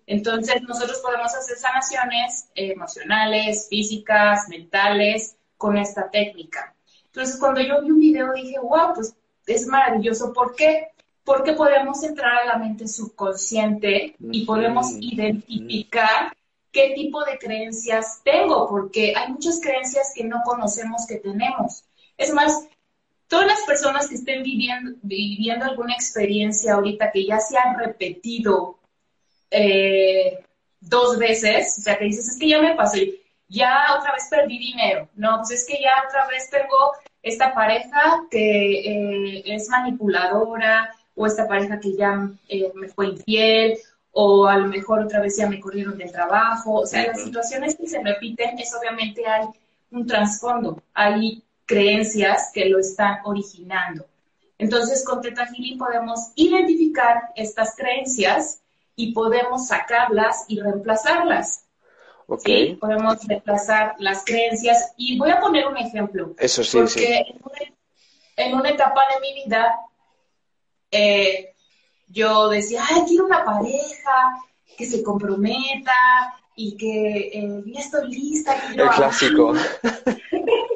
Entonces, 0.05 0.61
nosotros 0.63 0.99
podemos 0.99 1.33
hacer 1.33 1.57
sanaciones 1.57 2.49
eh, 2.55 2.71
emocionales, 2.71 3.67
físicas, 3.69 4.47
mentales 4.49 5.37
con 5.57 5.77
esta 5.77 6.09
técnica. 6.09 6.75
Entonces, 7.05 7.37
cuando 7.39 7.61
yo 7.61 7.81
vi 7.81 7.91
un 7.91 7.99
video 7.99 8.33
dije, 8.33 8.59
wow, 8.59 8.93
pues 8.95 9.15
es 9.45 9.67
maravilloso. 9.67 10.33
¿Por 10.33 10.55
qué? 10.55 10.87
Porque 11.23 11.53
podemos 11.53 12.03
entrar 12.03 12.41
a 12.41 12.45
la 12.45 12.57
mente 12.57 12.87
subconsciente 12.87 14.15
y 14.19 14.45
podemos 14.45 14.91
identificar 14.99 16.35
qué 16.71 16.93
tipo 16.95 17.23
de 17.23 17.37
creencias 17.37 18.21
tengo, 18.23 18.67
porque 18.67 19.13
hay 19.15 19.31
muchas 19.31 19.61
creencias 19.61 20.11
que 20.15 20.23
no 20.23 20.41
conocemos 20.43 21.05
que 21.07 21.17
tenemos. 21.17 21.85
Es 22.17 22.33
más, 22.33 22.67
todas 23.33 23.47
las 23.47 23.61
personas 23.61 24.07
que 24.07 24.13
estén 24.13 24.43
viviendo, 24.43 24.91
viviendo 25.01 25.65
alguna 25.65 25.95
experiencia 25.95 26.75
ahorita 26.75 27.09
que 27.11 27.25
ya 27.25 27.39
se 27.39 27.57
han 27.57 27.79
repetido 27.79 28.77
eh, 29.49 30.45
dos 30.79 31.17
veces, 31.17 31.79
o 31.79 31.81
sea, 31.81 31.97
que 31.97 32.05
dices, 32.05 32.27
es 32.27 32.37
que 32.37 32.49
ya 32.49 32.61
me 32.61 32.75
pasó, 32.75 32.99
ya 33.47 33.87
otra 33.97 34.11
vez 34.11 34.27
perdí 34.29 34.59
dinero, 34.59 35.09
no, 35.15 35.37
pues 35.37 35.49
es 35.49 35.65
que 35.67 35.81
ya 35.81 35.89
otra 36.07 36.27
vez 36.27 36.47
tengo 36.51 36.91
esta 37.23 37.55
pareja 37.55 38.23
que 38.29 39.37
eh, 39.37 39.43
es 39.47 39.67
manipuladora, 39.67 40.93
o 41.15 41.25
esta 41.25 41.47
pareja 41.47 41.79
que 41.79 41.95
ya 41.95 42.29
eh, 42.49 42.71
me 42.75 42.87
fue 42.87 43.07
infiel, 43.07 43.79
o 44.11 44.45
a 44.45 44.57
lo 44.57 44.67
mejor 44.67 44.99
otra 44.99 45.21
vez 45.21 45.37
ya 45.37 45.49
me 45.49 45.59
corrieron 45.59 45.97
del 45.97 46.11
trabajo, 46.11 46.81
o 46.81 46.85
sea, 46.85 47.07
las 47.07 47.23
situaciones 47.23 47.75
que 47.75 47.87
se 47.87 47.99
repiten, 48.03 48.59
es 48.59 48.75
obviamente 48.75 49.25
hay 49.25 49.47
un 49.89 50.05
trasfondo, 50.05 50.83
hay 50.93 51.43
creencias 51.65 52.51
que 52.53 52.65
lo 52.65 52.79
están 52.79 53.19
originando. 53.25 54.05
Entonces, 54.57 55.03
con 55.03 55.21
Teta 55.21 55.45
Healing 55.45 55.77
podemos 55.77 56.31
identificar 56.35 57.31
estas 57.35 57.75
creencias 57.75 58.61
y 58.95 59.11
podemos 59.13 59.67
sacarlas 59.67 60.45
y 60.47 60.59
reemplazarlas. 60.59 61.65
Ok. 62.27 62.41
¿sí? 62.45 62.77
Podemos 62.79 63.25
reemplazar 63.25 63.95
las 63.99 64.23
creencias. 64.23 64.93
Y 64.97 65.17
voy 65.17 65.31
a 65.31 65.39
poner 65.39 65.67
un 65.67 65.77
ejemplo. 65.77 66.33
Eso 66.37 66.63
sí, 66.63 66.77
porque 66.77 66.89
sí. 66.91 67.05
En, 67.05 67.35
una, 67.43 67.75
en 68.37 68.55
una 68.55 68.69
etapa 68.69 69.01
de 69.13 69.19
mi 69.21 69.43
vida, 69.43 69.75
eh, 70.91 71.53
yo 72.07 72.47
decía, 72.49 72.83
ay, 72.89 73.01
quiero 73.07 73.25
una 73.25 73.43
pareja 73.43 74.39
que 74.77 74.85
se 74.85 75.03
comprometa 75.03 75.93
y 76.55 76.77
que 76.77 77.17
eh, 77.33 77.63
ya 77.65 77.79
estoy 77.79 78.09
lista. 78.11 78.55
quiero 78.67 78.83
El 78.83 78.89
amar". 78.89 78.95
clásico. 78.95 79.53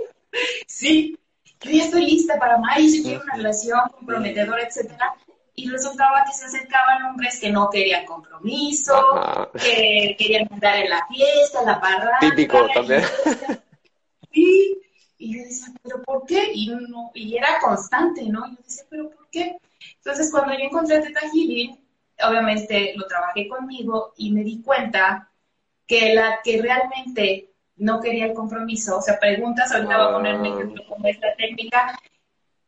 Sí, 0.78 1.18
yo 1.62 1.72
ya 1.72 1.86
estoy 1.86 2.06
lista 2.06 2.38
para 2.38 2.54
amar 2.54 2.80
y 2.80 2.98
yo 2.98 3.04
quiero 3.04 3.24
una 3.24 3.34
relación 3.36 3.80
comprometedora, 3.98 4.62
etcétera. 4.62 5.16
Y 5.56 5.70
resultaba 5.72 6.24
que 6.24 6.34
se 6.34 6.46
acercaban 6.46 7.04
hombres 7.06 7.40
que 7.40 7.50
no 7.50 7.68
querían 7.72 8.06
compromiso, 8.06 8.96
Ajá. 9.18 9.50
que 9.54 10.16
querían 10.20 10.48
andar 10.52 10.78
en 10.78 10.90
la 10.92 11.04
fiesta, 11.08 11.64
la 11.64 11.82
parranda. 11.82 12.20
Típico 12.20 12.68
también. 12.74 13.04
Sí, 14.32 14.80
y 15.18 15.36
yo 15.36 15.44
decía, 15.46 15.74
¿pero 15.82 16.04
por 16.04 16.24
qué? 16.28 16.52
Y, 16.54 16.68
no, 16.68 17.10
y 17.16 17.38
era 17.38 17.60
constante, 17.60 18.22
¿no? 18.26 18.46
Y 18.46 18.52
yo 18.52 18.62
decía, 18.64 18.84
¿pero 18.88 19.10
por 19.10 19.28
qué? 19.32 19.58
Entonces, 19.96 20.30
cuando 20.30 20.54
yo 20.54 20.60
encontré 20.60 21.00
Teta 21.00 21.22
Healing, 21.34 21.76
obviamente 22.22 22.94
lo 22.96 23.08
trabajé 23.08 23.48
conmigo 23.48 24.14
y 24.16 24.32
me 24.32 24.44
di 24.44 24.62
cuenta 24.62 25.32
que 25.88 26.14
la 26.14 26.40
que 26.44 26.62
realmente 26.62 27.50
no 27.78 28.00
quería 28.02 28.26
el 28.26 28.34
compromiso, 28.34 28.98
o 28.98 29.02
sea, 29.02 29.20
preguntas, 29.20 29.72
ahorita 29.72 29.98
voy 29.98 30.08
a 30.08 30.14
poner 30.14 30.36
un 30.36 30.46
Ah. 30.46 30.50
ejemplo 30.50 30.84
como 30.88 31.08
esta 31.08 31.28
técnica, 31.36 32.00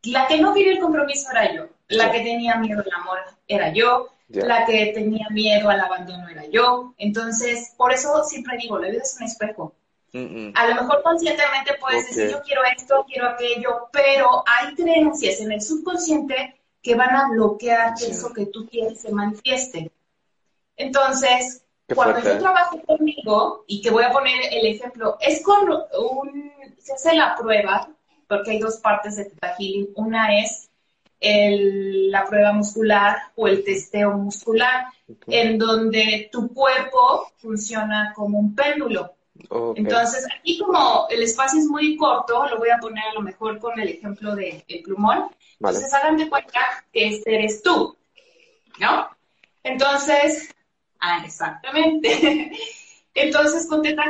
la 0.04 0.28
que 0.28 0.40
no 0.40 0.54
quería 0.54 0.74
el 0.74 0.80
compromiso 0.80 1.30
era 1.32 1.54
yo, 1.54 1.68
la 1.88 2.06
Sí. 2.06 2.12
que 2.12 2.18
tenía 2.24 2.56
miedo 2.56 2.82
al 2.86 3.02
amor 3.02 3.20
era 3.48 3.74
yo, 3.74 4.10
la 4.30 4.66
que 4.66 4.92
tenía 4.94 5.28
miedo 5.32 5.70
al 5.70 5.80
abandono 5.80 6.28
era 6.30 6.46
yo, 6.46 6.94
entonces, 6.98 7.74
por 7.78 7.92
eso 7.92 8.24
siempre 8.24 8.58
digo, 8.58 8.78
la 8.78 8.90
vida 8.90 9.02
es 9.02 9.16
un 9.20 9.26
espejo. 9.26 9.74
Mm, 10.14 10.20
mm. 10.50 10.54
A 10.56 10.68
lo 10.68 10.76
mejor 10.76 11.02
conscientemente 11.04 11.74
puedes 11.80 12.08
decir, 12.08 12.30
yo 12.32 12.42
quiero 12.42 12.62
esto, 12.76 13.06
quiero 13.08 13.28
aquello, 13.28 13.90
pero 13.92 14.44
hay 14.48 14.74
creencias 14.76 15.40
en 15.40 15.52
el 15.52 15.62
subconsciente 15.62 16.56
que 16.82 16.96
van 16.96 17.16
a 17.16 17.30
bloquear 17.30 17.94
que 17.96 18.06
Sí. 18.06 18.12
eso 18.12 18.32
que 18.34 18.46
tú 18.48 18.68
quieres 18.68 19.02
se 19.02 19.12
manifieste. 19.12 19.92
Entonces, 20.78 21.64
cuando 21.96 22.20
yo 22.22 22.40
trabajo 22.40 22.82
conmigo, 22.86 23.64
y 23.68 23.82
que 23.82 23.90
voy 23.92 24.04
a 24.04 24.12
poner 24.12 24.42
el 24.52 24.66
ejemplo, 24.68 25.18
es 25.20 25.44
con 25.44 25.70
un, 25.70 26.52
se 26.78 26.94
hace 26.94 27.16
la 27.16 27.36
prueba, 27.36 27.90
porque 28.28 28.52
hay 28.52 28.60
dos 28.60 28.78
partes 28.78 29.16
de 29.16 29.26
Theta 29.26 29.56
Healing. 29.58 29.90
Una 29.96 30.40
es 30.40 30.70
el- 31.20 32.12
la 32.12 32.26
prueba 32.26 32.54
muscular 32.54 33.18
o 33.36 33.48
el 33.48 33.64
testeo 33.64 34.12
muscular, 34.12 34.86
Ok. 35.10 35.24
en 35.28 35.58
donde 35.58 36.30
tu 36.32 36.54
cuerpo 36.54 37.32
funciona 37.38 38.14
como 38.16 38.40
un 38.40 38.56
péndulo. 38.56 39.16
Ok. 39.50 39.78
Entonces, 39.78 40.26
aquí 40.38 40.60
como 40.60 41.08
el 41.10 41.24
espacio 41.24 41.60
es 41.60 41.66
muy 41.66 41.98
corto, 41.98 42.46
lo 42.48 42.58
voy 42.58 42.70
a 42.70 42.78
poner 42.78 43.04
a 43.06 43.14
lo 43.14 43.22
mejor 43.22 43.60
con 43.60 43.80
el 43.80 43.90
ejemplo 43.90 44.36
del 44.36 44.64
plumón. 44.84 45.30
Vale. 45.60 45.78
Entonces, 45.78 45.94
hagan 45.94 46.18
de 46.18 46.30
cuenta 46.30 46.60
que 46.94 47.08
este 47.08 47.36
eres 47.36 47.62
tú, 47.64 47.98
¿no? 48.80 49.10
Entonces, 49.64 50.50
ah, 51.00 51.22
exactamente. 51.26 52.52
Entonces, 53.14 53.68
con 53.68 53.82
Teta 53.82 54.06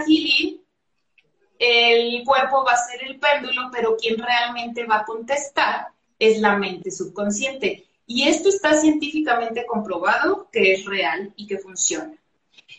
el 1.60 2.24
cuerpo 2.24 2.64
va 2.64 2.74
a 2.74 2.78
ser 2.78 3.04
el 3.04 3.20
péndulo, 3.20 3.70
pero 3.72 3.98
quien 3.98 4.18
realmente 4.18 4.86
va 4.86 5.00
a 5.00 5.06
contestar 5.06 5.88
es 6.18 6.40
la 6.40 6.56
mente 6.58 6.92
subconsciente. 6.92 7.86
Y 8.08 8.28
esto 8.28 8.50
está 8.50 8.74
científicamente 8.80 9.66
comprobado 9.66 10.50
que 10.52 10.74
es 10.74 10.86
real 10.86 11.34
y 11.36 11.48
que 11.48 11.58
funciona. 11.58 12.14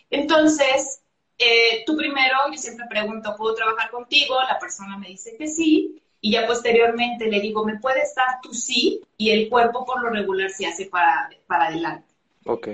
Entonces, 0.08 1.02
eh, 1.38 1.84
tú 1.86 1.96
primero, 1.96 2.36
yo 2.50 2.58
siempre 2.58 2.86
pregunto, 2.88 3.34
¿puedo 3.36 3.54
trabajar 3.54 3.90
contigo? 3.90 4.36
La 4.42 4.58
persona 4.58 4.98
me 4.98 5.08
dice 5.08 5.36
que 5.36 5.46
sí, 5.46 6.02
y 6.20 6.32
ya 6.32 6.46
posteriormente 6.46 7.26
le 7.26 7.40
digo, 7.40 7.64
¿me 7.64 7.78
puedes 7.78 8.14
dar 8.14 8.40
tu 8.42 8.52
sí? 8.52 9.00
Y 9.16 9.30
el 9.30 9.48
cuerpo 9.48 9.84
por 9.84 10.02
lo 10.02 10.10
regular 10.10 10.50
se 10.50 10.66
hace 10.66 10.86
para, 10.86 11.30
para 11.46 11.68
adelante. 11.68 12.06
Ok. 12.44 12.68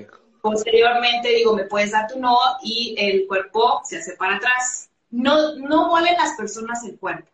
Posteriormente 0.51 1.29
digo, 1.29 1.55
¿me 1.55 1.65
puedes 1.65 1.91
dar 1.93 2.07
tu 2.07 2.19
no? 2.19 2.37
Y 2.63 2.95
el 2.99 3.27
cuerpo 3.27 3.81
se 3.85 3.99
hace 3.99 4.17
para 4.17 4.37
atrás. 4.37 4.89
No, 5.11 5.55
no 5.57 5.89
mueven 5.89 6.15
las 6.15 6.37
personas 6.37 6.85
el 6.85 6.99
cuerpo. 6.99 7.31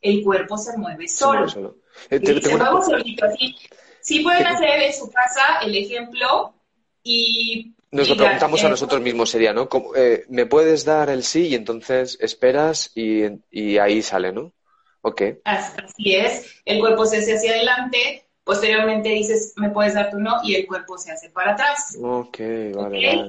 El 0.00 0.22
cuerpo 0.22 0.56
se 0.56 0.76
mueve 0.76 1.08
solo. 1.08 1.48
Solo, 1.48 1.48
solo. 1.50 1.76
Eh, 2.10 2.20
te- 2.20 2.34
se 2.34 2.40
tengo 2.40 2.56
una- 2.56 2.70
mueve 2.72 2.86
solito, 2.86 3.24
así. 3.26 3.56
Sí 4.00 4.20
pueden 4.20 4.46
hacer 4.46 4.80
en 4.82 4.92
su 4.94 5.10
casa 5.10 5.58
el 5.62 5.74
ejemplo 5.76 6.54
y... 7.02 7.74
Nos 7.90 8.06
y 8.06 8.10
lo 8.10 8.16
preguntamos 8.18 8.62
a 8.62 8.66
eh, 8.66 8.70
nosotros 8.70 9.00
mismos, 9.00 9.30
sería, 9.30 9.52
¿no? 9.52 9.68
Como, 9.68 9.94
eh, 9.96 10.24
¿me 10.28 10.44
puedes 10.46 10.84
dar 10.84 11.08
el 11.10 11.24
sí? 11.24 11.48
Y 11.48 11.54
entonces 11.54 12.18
esperas 12.20 12.90
y, 12.94 13.22
y 13.50 13.78
ahí 13.78 14.02
sale, 14.02 14.32
¿no? 14.32 14.52
Ok. 15.00 15.22
Así 15.44 16.14
es, 16.14 16.60
el 16.64 16.80
cuerpo 16.80 17.06
se 17.06 17.18
hace 17.18 17.34
hacia 17.36 17.52
adelante, 17.52 18.27
posteriormente 18.48 19.10
dices, 19.10 19.52
me 19.56 19.68
puedes 19.68 19.92
dar 19.92 20.08
tu 20.10 20.18
no, 20.18 20.36
y 20.42 20.54
el 20.54 20.66
cuerpo 20.66 20.96
se 20.96 21.12
hace 21.12 21.28
para 21.28 21.52
atrás. 21.52 21.94
Ok, 22.02 22.38
vale, 22.38 22.72
¿ok? 22.74 22.80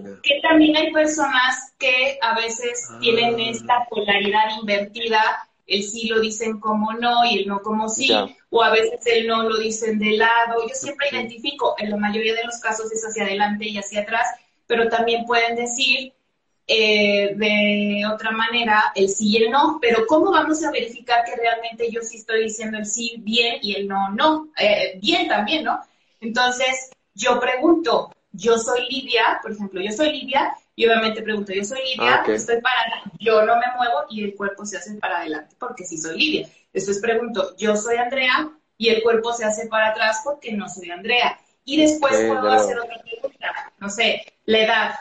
vale. 0.01 0.15
Que 0.23 0.39
también 0.41 0.77
hay 0.77 0.93
personas 0.93 1.73
que 1.77 2.17
a 2.21 2.35
veces 2.35 2.87
Ah. 2.89 2.99
tienen 3.01 3.37
esta 3.37 3.85
polaridad 3.89 4.45
invertida, 4.61 5.19
el 5.67 5.83
sí 5.83 6.07
lo 6.07 6.21
dicen 6.21 6.61
como 6.61 6.93
no 6.93 7.25
y 7.25 7.39
el 7.39 7.47
no 7.47 7.59
como 7.61 7.89
sí, 7.89 8.07
Ya. 8.07 8.27
o 8.49 8.63
a 8.63 8.69
veces 8.69 9.01
el 9.07 9.27
no 9.27 9.43
lo 9.43 9.57
dicen 9.57 9.99
de 9.99 10.11
lado. 10.11 10.65
Yo 10.65 10.73
siempre 10.73 11.09
identifico, 11.11 11.75
en 11.79 11.89
la 11.89 11.97
mayoría 11.97 12.33
de 12.35 12.45
los 12.45 12.57
casos 12.61 12.89
es 12.93 13.03
hacia 13.05 13.23
adelante 13.23 13.65
y 13.67 13.77
hacia 13.77 14.03
atrás, 14.03 14.25
pero 14.67 14.87
también 14.87 15.25
pueden 15.25 15.57
decir 15.57 16.13
eh, 16.71 17.33
de 17.35 18.03
otra 18.05 18.29
manera 18.29 18.91
el 18.93 19.09
sí 19.09 19.29
y 19.31 19.43
el 19.43 19.49
no, 19.49 19.79
pero 19.81 20.05
¿cómo 20.05 20.31
vamos 20.31 20.63
a 20.63 20.69
verificar 20.69 21.25
que 21.25 21.35
realmente 21.35 21.89
yo 21.91 22.01
sí 22.01 22.17
estoy 22.17 22.43
diciendo 22.43 22.77
el 22.77 22.85
sí 22.85 23.15
bien 23.19 23.57
y 23.63 23.73
el 23.73 23.87
no 23.87 24.09
no? 24.09 24.49
Eh, 24.55 24.99
bien 25.01 25.27
también, 25.27 25.63
¿no? 25.63 25.79
Entonces, 26.21 26.91
yo 27.15 27.39
pregunto, 27.39 28.13
yo 28.31 28.59
soy 28.59 28.81
Livia, 28.87 29.39
por 29.41 29.51
ejemplo, 29.51 29.81
yo 29.81 29.91
soy 29.91 30.11
Livia, 30.11 30.53
y 30.75 30.85
obviamente 30.85 31.23
pregunto, 31.23 31.51
yo 31.53 31.63
soy 31.63 31.79
Livia, 31.79 32.17
Ah, 32.17 32.21
ok. 32.21 32.29
estoy 32.29 32.61
parada, 32.61 33.01
yo 33.19 33.41
no 33.45 33.55
me 33.55 33.65
muevo 33.75 34.05
y 34.11 34.23
el 34.23 34.35
cuerpo 34.35 34.63
se 34.63 34.77
hace 34.77 34.93
para 34.95 35.21
adelante 35.21 35.55
porque 35.59 35.83
sí 35.85 35.97
soy 35.97 36.19
Livia. 36.19 36.49
Después 36.71 36.99
pregunto, 36.99 37.55
yo 37.57 37.75
soy 37.75 37.95
Andrea 37.97 38.51
y 38.77 38.89
el 38.89 39.01
cuerpo 39.01 39.33
se 39.33 39.43
hace 39.43 39.67
para 39.67 39.89
atrás 39.89 40.21
porque 40.23 40.53
no 40.53 40.69
soy 40.69 40.91
Andrea. 40.91 41.39
Y 41.65 41.81
después 41.81 42.15
puedo 42.27 42.49
hacer 42.51 42.79
otra 42.79 43.01
pregunta, 43.01 43.73
no 43.79 43.89
sé, 43.89 44.23
la 44.45 44.59
edad, 44.59 44.91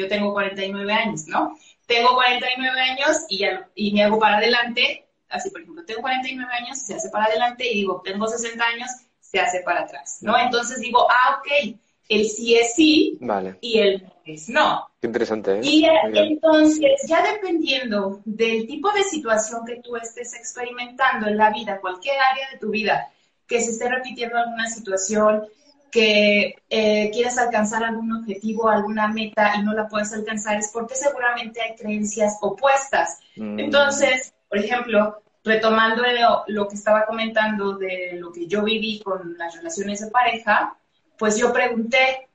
yo 0.00 0.08
tengo 0.08 0.32
49 0.32 0.92
años, 0.92 1.26
¿no? 1.26 1.56
Tengo 1.86 2.14
49 2.14 2.80
años 2.80 3.18
y, 3.28 3.38
ya, 3.38 3.68
y 3.74 3.92
me 3.92 4.04
hago 4.04 4.18
para 4.18 4.38
adelante, 4.38 5.06
así 5.28 5.50
por 5.50 5.60
ejemplo, 5.60 5.84
tengo 5.84 6.02
49 6.02 6.52
años, 6.52 6.78
se 6.78 6.94
hace 6.94 7.10
para 7.10 7.26
adelante 7.26 7.68
y 7.70 7.74
digo, 7.74 8.00
tengo 8.04 8.26
60 8.26 8.64
años, 8.64 8.90
se 9.20 9.40
hace 9.40 9.60
para 9.60 9.82
atrás, 9.82 10.18
¿no? 10.20 10.38
Entonces 10.38 10.80
digo, 10.80 11.06
ah, 11.10 11.38
ok, 11.38 11.76
el 12.08 12.28
sí 12.28 12.56
es 12.56 12.74
sí 12.74 13.18
Vale. 13.20 13.56
y 13.60 13.78
el 13.78 14.02
no 14.02 14.10
es 14.24 14.48
no. 14.48 14.88
Qué 15.00 15.06
interesante, 15.06 15.52
¿eh? 15.52 15.60
Y 15.62 15.84
entonces, 16.14 17.02
ya 17.08 17.22
dependiendo 17.22 18.20
del 18.24 18.66
tipo 18.66 18.92
de 18.92 19.02
situación 19.04 19.64
que 19.64 19.76
tú 19.76 19.96
estés 19.96 20.34
experimentando 20.34 21.28
en 21.28 21.36
la 21.36 21.50
vida, 21.50 21.80
cualquier 21.80 22.16
área 22.18 22.50
de 22.52 22.58
tu 22.58 22.70
vida, 22.70 23.10
que 23.46 23.60
se 23.60 23.70
esté 23.70 23.88
repitiendo 23.88 24.36
alguna 24.36 24.68
situación, 24.68 25.46
que 25.90 26.54
eh, 26.68 27.10
quieres 27.12 27.36
alcanzar 27.38 27.84
algún 27.84 28.12
objetivo, 28.12 28.68
alguna 28.68 29.08
meta 29.08 29.52
y 29.56 29.62
no 29.62 29.72
la 29.74 29.88
puedes 29.88 30.12
alcanzar, 30.12 30.58
es 30.58 30.70
porque 30.72 30.94
seguramente 30.94 31.60
hay 31.60 31.74
creencias 31.76 32.36
opuestas. 32.40 33.18
Mm. 33.36 33.58
Entonces, 33.58 34.34
por 34.48 34.58
ejemplo, 34.58 35.22
retomando 35.44 36.02
lo, 36.02 36.44
lo 36.46 36.68
que 36.68 36.74
estaba 36.76 37.06
comentando 37.06 37.74
de 37.76 38.12
lo 38.18 38.30
que 38.32 38.46
yo 38.46 38.62
viví 38.62 39.00
con 39.00 39.36
las 39.38 39.54
relaciones 39.56 40.00
de 40.00 40.10
pareja, 40.10 40.76
pues 41.18 41.36
yo 41.36 41.52
pregunté, 41.52 42.28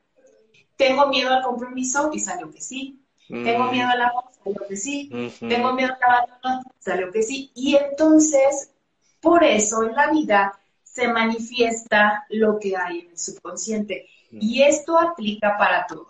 ¿tengo 0.76 1.08
miedo 1.08 1.34
al 1.34 1.44
compromiso? 1.44 2.12
Y 2.14 2.20
salió 2.20 2.52
que 2.52 2.62
sí. 2.62 3.02
¿Tengo 3.28 3.64
Mm. 3.66 3.72
miedo 3.72 3.90
al 3.90 4.02
amor? 4.02 4.26
Salió 4.44 4.68
que 4.68 4.76
sí. 4.76 5.10
Ujú. 5.12 5.48
¿Tengo 5.50 5.74
miedo 5.74 5.94
al 6.02 6.12
abandono? 6.12 6.64
Salió 6.80 7.12
que 7.12 7.24
sí. 7.24 7.52
Y 7.56 7.76
entonces, 7.76 8.72
por 9.20 9.44
eso 9.44 9.84
en 9.84 9.96
la 9.96 10.12
vida 10.12 10.60
se 10.96 11.10
manifiesta 11.10 12.26
lo 12.30 12.58
que 12.58 12.78
hay 12.78 13.00
en 13.00 13.10
el 13.10 13.18
subconsciente. 13.18 14.08
Y 14.32 14.62
esto 14.62 14.98
aplica 14.98 15.58
para 15.58 15.86
todo, 15.86 16.08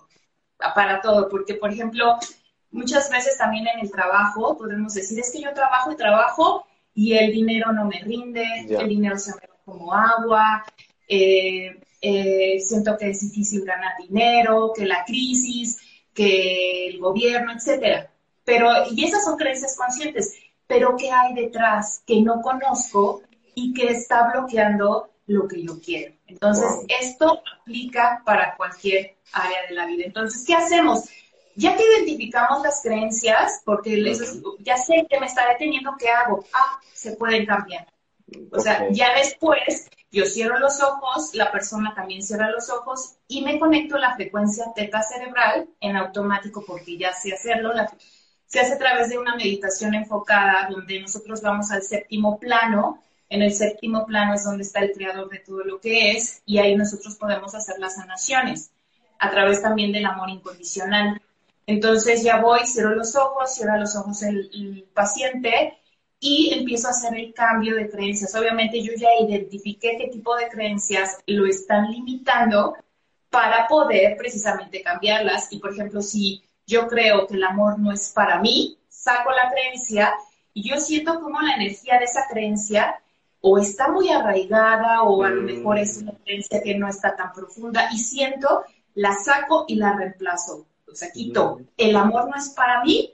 para 0.75 1.01
todo, 1.01 1.27
porque 1.27 1.55
por 1.55 1.71
ejemplo, 1.73 2.17
muchas 2.69 3.09
veces 3.09 3.35
también 3.35 3.65
en 3.67 3.79
el 3.79 3.91
trabajo 3.91 4.55
podemos 4.55 4.93
decir, 4.93 5.19
es 5.19 5.31
que 5.31 5.41
yo 5.41 5.53
trabajo 5.55 5.91
y 5.91 5.95
trabajo 5.95 6.67
y 6.93 7.13
el 7.13 7.31
dinero 7.31 7.71
no 7.71 7.85
me 7.85 7.99
rinde, 7.99 8.45
el 8.69 8.87
dinero 8.87 9.17
se 9.17 9.31
me 9.31 9.47
va 9.47 9.55
como 9.65 9.91
agua, 9.91 10.63
eh, 11.07 11.81
eh, 11.99 12.59
siento 12.59 12.95
que 12.95 13.09
es 13.09 13.21
difícil 13.21 13.65
ganar 13.65 13.93
dinero, 13.97 14.71
que 14.75 14.85
la 14.85 15.03
crisis, 15.03 15.79
que 16.13 16.89
el 16.89 16.99
gobierno, 16.99 17.53
etcétera. 17.53 18.11
Pero, 18.43 18.69
y 18.91 19.03
esas 19.03 19.23
son 19.23 19.35
creencias 19.35 19.75
conscientes, 19.75 20.35
pero 20.67 20.95
¿qué 20.95 21.09
hay 21.09 21.33
detrás 21.33 22.03
que 22.05 22.21
no 22.21 22.41
conozco 22.41 23.23
y 23.55 23.73
que 23.73 23.87
está 23.91 24.29
bloqueando 24.31 25.09
lo 25.27 25.47
que 25.47 25.63
yo 25.63 25.79
quiero? 25.81 26.13
Entonces, 26.27 26.65
Wow. 26.69 26.85
esto 26.99 27.41
aplica 27.59 28.21
para 28.25 28.55
cualquier 28.55 29.15
área 29.33 29.65
de 29.67 29.73
la 29.75 29.85
vida. 29.87 30.03
Entonces, 30.05 30.43
¿qué 30.45 30.53
hacemos? 30.53 31.05
Ya 31.55 31.75
que 31.75 31.83
identificamos 31.83 32.61
las 32.61 32.81
creencias, 32.83 33.61
porque 33.65 33.95
les- 33.97 34.41
ya 34.59 34.77
sé 34.77 35.07
que 35.09 35.19
me 35.19 35.25
está 35.25 35.47
deteniendo, 35.49 35.95
¿qué 35.97 36.09
hago? 36.09 36.43
Ah, 36.53 36.79
se 36.93 37.13
pueden 37.15 37.45
cambiar. 37.45 37.87
O 38.51 38.59
sea, 38.59 38.83
Ok. 38.83 38.89
ya 38.91 39.13
después 39.15 39.87
yo 40.11 40.25
cierro 40.25 40.59
los 40.59 40.81
ojos, 40.81 41.33
la 41.33 41.51
persona 41.51 41.93
también 41.95 42.21
cierra 42.23 42.49
los 42.49 42.69
ojos 42.69 43.15
y 43.27 43.41
me 43.41 43.59
conecto 43.59 43.95
a 43.95 43.99
la 43.99 44.15
frecuencia 44.15 44.65
teta 44.75 45.01
cerebral 45.01 45.67
en 45.79 45.95
automático 45.95 46.63
porque 46.65 46.97
ya 46.97 47.13
sé 47.13 47.33
hacerlo. 47.33 47.73
La- 47.73 47.91
se 48.47 48.59
hace 48.59 48.73
a 48.73 48.77
través 48.77 49.09
de 49.09 49.17
una 49.17 49.35
meditación 49.35 49.93
enfocada 49.95 50.67
donde 50.69 50.99
nosotros 51.01 51.41
vamos 51.41 51.71
al 51.71 51.81
séptimo 51.83 52.39
plano. 52.39 53.01
En 53.29 53.41
el 53.41 53.53
séptimo 53.53 54.05
plano 54.05 54.33
es 54.33 54.43
donde 54.43 54.63
está 54.63 54.81
el 54.81 54.91
creador 54.91 55.29
de 55.29 55.39
todo 55.39 55.63
lo 55.63 55.79
que 55.79 56.11
es 56.11 56.41
y 56.45 56.59
ahí 56.59 56.75
nosotros 56.75 57.15
podemos 57.15 57.55
hacer 57.55 57.79
las 57.79 57.95
sanaciones 57.95 58.71
a 59.19 59.31
través 59.31 59.61
también 59.61 59.91
del 59.91 60.05
amor 60.05 60.29
incondicional. 60.29 61.21
Entonces 61.67 62.23
ya 62.23 62.39
voy, 62.39 62.59
cierro 62.65 62.93
los 62.93 63.15
ojos, 63.15 63.55
cierra 63.55 63.77
los 63.77 63.95
ojos 63.95 64.21
el, 64.21 64.49
el 64.53 64.87
paciente 64.93 65.77
y 66.19 66.53
empiezo 66.53 66.87
a 66.87 66.91
hacer 66.91 67.15
el 67.15 67.33
cambio 67.33 67.75
de 67.75 67.89
creencias. 67.89 68.35
Obviamente 68.35 68.81
yo 68.81 68.93
ya 68.95 69.09
identifiqué 69.19 69.97
qué 69.97 70.07
tipo 70.07 70.35
de 70.35 70.47
creencias 70.47 71.19
lo 71.25 71.45
están 71.47 71.91
limitando 71.91 72.75
para 73.29 73.67
poder 73.67 74.15
precisamente 74.17 74.81
cambiarlas. 74.81 75.51
Y 75.51 75.59
por 75.59 75.73
ejemplo, 75.73 76.01
si 76.01 76.43
yo 76.65 76.87
creo 76.87 77.27
que 77.27 77.35
el 77.35 77.43
amor 77.43 77.79
no 77.79 77.91
es 77.91 78.11
para 78.11 78.39
mí, 78.39 78.77
saco 78.87 79.31
la 79.31 79.51
creencia 79.51 80.13
y 80.53 80.69
yo 80.69 80.77
siento 80.77 81.19
como 81.19 81.41
la 81.41 81.55
energía 81.55 81.99
de 81.99 82.05
esa 82.05 82.27
creencia 82.29 83.01
o 83.47 83.59
está 83.59 83.91
muy 83.91 84.09
arraigada 84.09 85.03
o 85.03 85.23
a 85.23 85.29
lo 85.29 85.41
Mm. 85.43 85.45
mejor 85.45 85.77
es 85.77 85.97
una 85.97 86.13
creencia 86.23 86.63
que 86.63 86.73
no 86.75 86.87
está 86.87 87.15
tan 87.15 87.31
profunda 87.31 87.89
y 87.93 87.97
siento, 87.99 88.63
la 88.95 89.13
saco 89.13 89.65
y 89.67 89.75
la 89.75 89.93
reemplazo. 89.95 90.65
O 90.91 90.95
sea, 90.95 91.11
quito, 91.11 91.57
Mm. 91.59 91.63
el 91.77 91.95
amor 91.95 92.27
no 92.27 92.35
es 92.35 92.49
para 92.49 92.83
mí, 92.83 93.13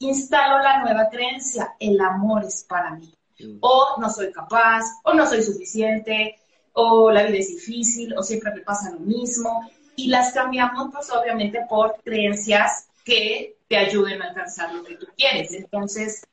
instalo 0.00 0.58
la 0.58 0.82
nueva 0.82 1.08
creencia, 1.10 1.74
el 1.80 1.98
amor 2.00 2.44
es 2.44 2.64
para 2.68 2.90
mí. 2.96 3.14
Mm. 3.40 3.58
O 3.60 3.96
no 3.98 4.10
soy 4.10 4.30
capaz, 4.30 4.82
o 5.04 5.14
no 5.14 5.24
soy 5.26 5.42
suficiente, 5.42 6.36
o 6.74 7.10
la 7.10 7.22
vida 7.22 7.38
es 7.38 7.48
difícil, 7.48 8.14
o 8.16 8.22
siempre 8.22 8.52
me 8.54 8.60
pasa 8.60 8.90
lo 8.90 9.00
mismo. 9.00 9.70
Y 9.96 10.08
las 10.08 10.32
cambiamos, 10.32 10.90
pues 10.92 11.10
obviamente, 11.12 11.60
por 11.68 11.96
creencias 12.04 12.88
que 13.04 13.56
te 13.68 13.76
ayuden 13.78 14.20
a 14.20 14.28
alcanzar 14.28 14.74
lo 14.74 14.82
que 14.84 14.96
tú 14.96 15.06
quieres. 15.16 15.50
Entonces, 15.54 16.24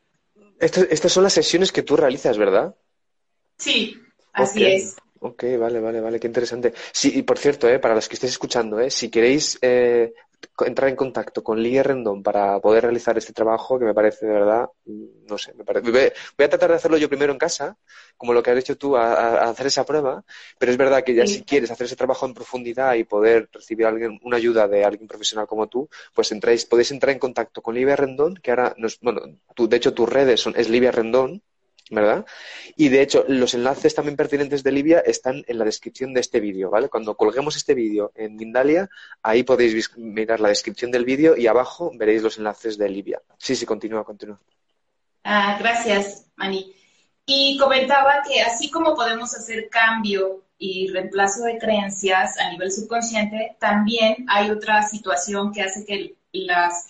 Esto- 0.59 0.81
estas 0.89 1.13
son 1.13 1.23
las 1.23 1.31
sesiones 1.33 1.71
que 1.71 1.83
tú 1.83 1.95
realizas, 1.95 2.37
¿verdad? 2.37 2.75
Sí, 3.59 3.95
así 4.33 4.65
es. 4.65 4.95
Ok, 5.21 5.43
vale, 5.59 5.79
vale, 5.81 5.99
vale, 5.99 6.19
qué 6.19 6.27
interesante. 6.27 6.73
Sí, 6.93 7.11
y 7.15 7.23
por 7.23 7.37
cierto, 7.37 7.67
eh, 7.67 7.79
para 7.79 7.93
los 7.95 8.07
que 8.07 8.13
estéis 8.15 8.31
escuchando, 8.33 8.79
eh, 8.79 8.89
si 8.89 9.09
queréis 9.09 9.57
eh, 9.61 10.13
entrar 10.65 10.89
en 10.89 10.95
contacto 10.95 11.43
con 11.43 11.61
Lidia 11.61 11.83
Rendón 11.83 12.23
para 12.23 12.57
poder 12.61 12.83
realizar 12.83 13.17
este 13.17 13.33
trabajo, 13.33 13.77
que 13.77 13.83
me 13.83 13.93
parece 13.93 14.25
de 14.25 14.31
verdad, 14.31 14.69
mm, 14.85 15.25
no 15.27 15.37
sé, 15.37 15.53
me 15.55 15.65
parece, 15.65 15.91
voy 15.91 16.45
a 16.45 16.49
tratar 16.49 16.69
de 16.69 16.75
hacerlo 16.77 16.97
yo 16.97 17.09
primero 17.09 17.33
en 17.33 17.37
casa, 17.37 17.77
como 18.15 18.31
lo 18.33 18.41
que 18.41 18.51
has 18.51 18.59
hecho 18.59 18.77
tú, 18.77 18.95
a, 18.95 19.11
a- 19.13 19.49
hacer 19.49 19.67
esa 19.67 19.85
prueba, 19.85 20.23
pero 20.57 20.71
es 20.71 20.77
verdad 20.77 21.03
que 21.03 21.13
ya 21.13 21.25
Sí. 21.25 21.35
si 21.35 21.43
quieres 21.43 21.69
hacer 21.69 21.85
ese 21.87 21.97
trabajo 21.97 22.25
en 22.25 22.33
profundidad 22.33 22.93
y 22.95 23.03
poder 23.03 23.49
recibir 23.51 23.87
alguien, 23.87 24.19
una 24.23 24.37
ayuda 24.37 24.69
de 24.69 24.85
alguien 24.85 25.07
profesional 25.07 25.47
como 25.47 25.67
tú, 25.67 25.89
pues 26.13 26.31
entráis, 26.31 26.65
podéis 26.65 26.91
entrar 26.91 27.11
en 27.11 27.19
contacto 27.19 27.61
con 27.61 27.75
Livia 27.75 27.97
Rendón, 27.97 28.35
que 28.35 28.51
ahora 28.51 28.73
nos, 28.77 28.99
bueno, 29.01 29.21
tú, 29.53 29.67
de 29.67 29.75
hecho 29.77 29.93
tus 29.93 30.07
redes 30.07 30.39
son, 30.39 30.53
es 30.55 30.69
Livia 30.69 30.91
Rendón, 30.91 31.41
¿verdad? 31.89 32.25
Y 32.75 32.89
de 32.89 33.01
hecho, 33.01 33.25
los 33.27 33.53
enlaces 33.53 33.95
también 33.95 34.15
pertinentes 34.15 34.63
de 34.63 34.71
Livia 34.71 34.99
están 34.99 35.43
en 35.47 35.57
la 35.57 35.65
descripción 35.65 36.13
de 36.13 36.21
este 36.21 36.39
vídeo, 36.39 36.69
¿vale? 36.69 36.89
Cuando 36.89 37.15
colguemos 37.15 37.55
este 37.55 37.73
vídeo 37.73 38.11
en 38.15 38.35
Mindalia, 38.35 38.89
ahí 39.23 39.43
podéis 39.43 39.97
mirar 39.97 40.39
la 40.39 40.49
descripción 40.49 40.91
del 40.91 41.05
vídeo 41.05 41.35
y 41.35 41.47
abajo 41.47 41.91
veréis 41.95 42.21
los 42.21 42.37
enlaces 42.37 42.77
de 42.77 42.89
Livia. 42.89 43.21
Sí, 43.37 43.55
sí, 43.55 43.65
continúa, 43.65 44.03
continúa. 44.03 44.39
Ah, 45.23 45.57
gracias, 45.59 46.27
Mani. 46.35 46.73
Y 47.25 47.57
comentaba 47.57 48.21
que 48.27 48.41
así 48.41 48.69
como 48.71 48.95
podemos 48.95 49.35
hacer 49.35 49.69
cambio 49.69 50.43
y 50.57 50.87
reemplazo 50.89 51.43
de 51.43 51.57
creencias 51.57 52.37
a 52.39 52.49
nivel 52.49 52.71
subconsciente, 52.71 53.55
también 53.59 54.25
hay 54.27 54.51
otra 54.51 54.83
situación 54.83 55.51
que 55.51 55.61
hace 55.61 55.85
que 55.85 56.15
las 56.33 56.87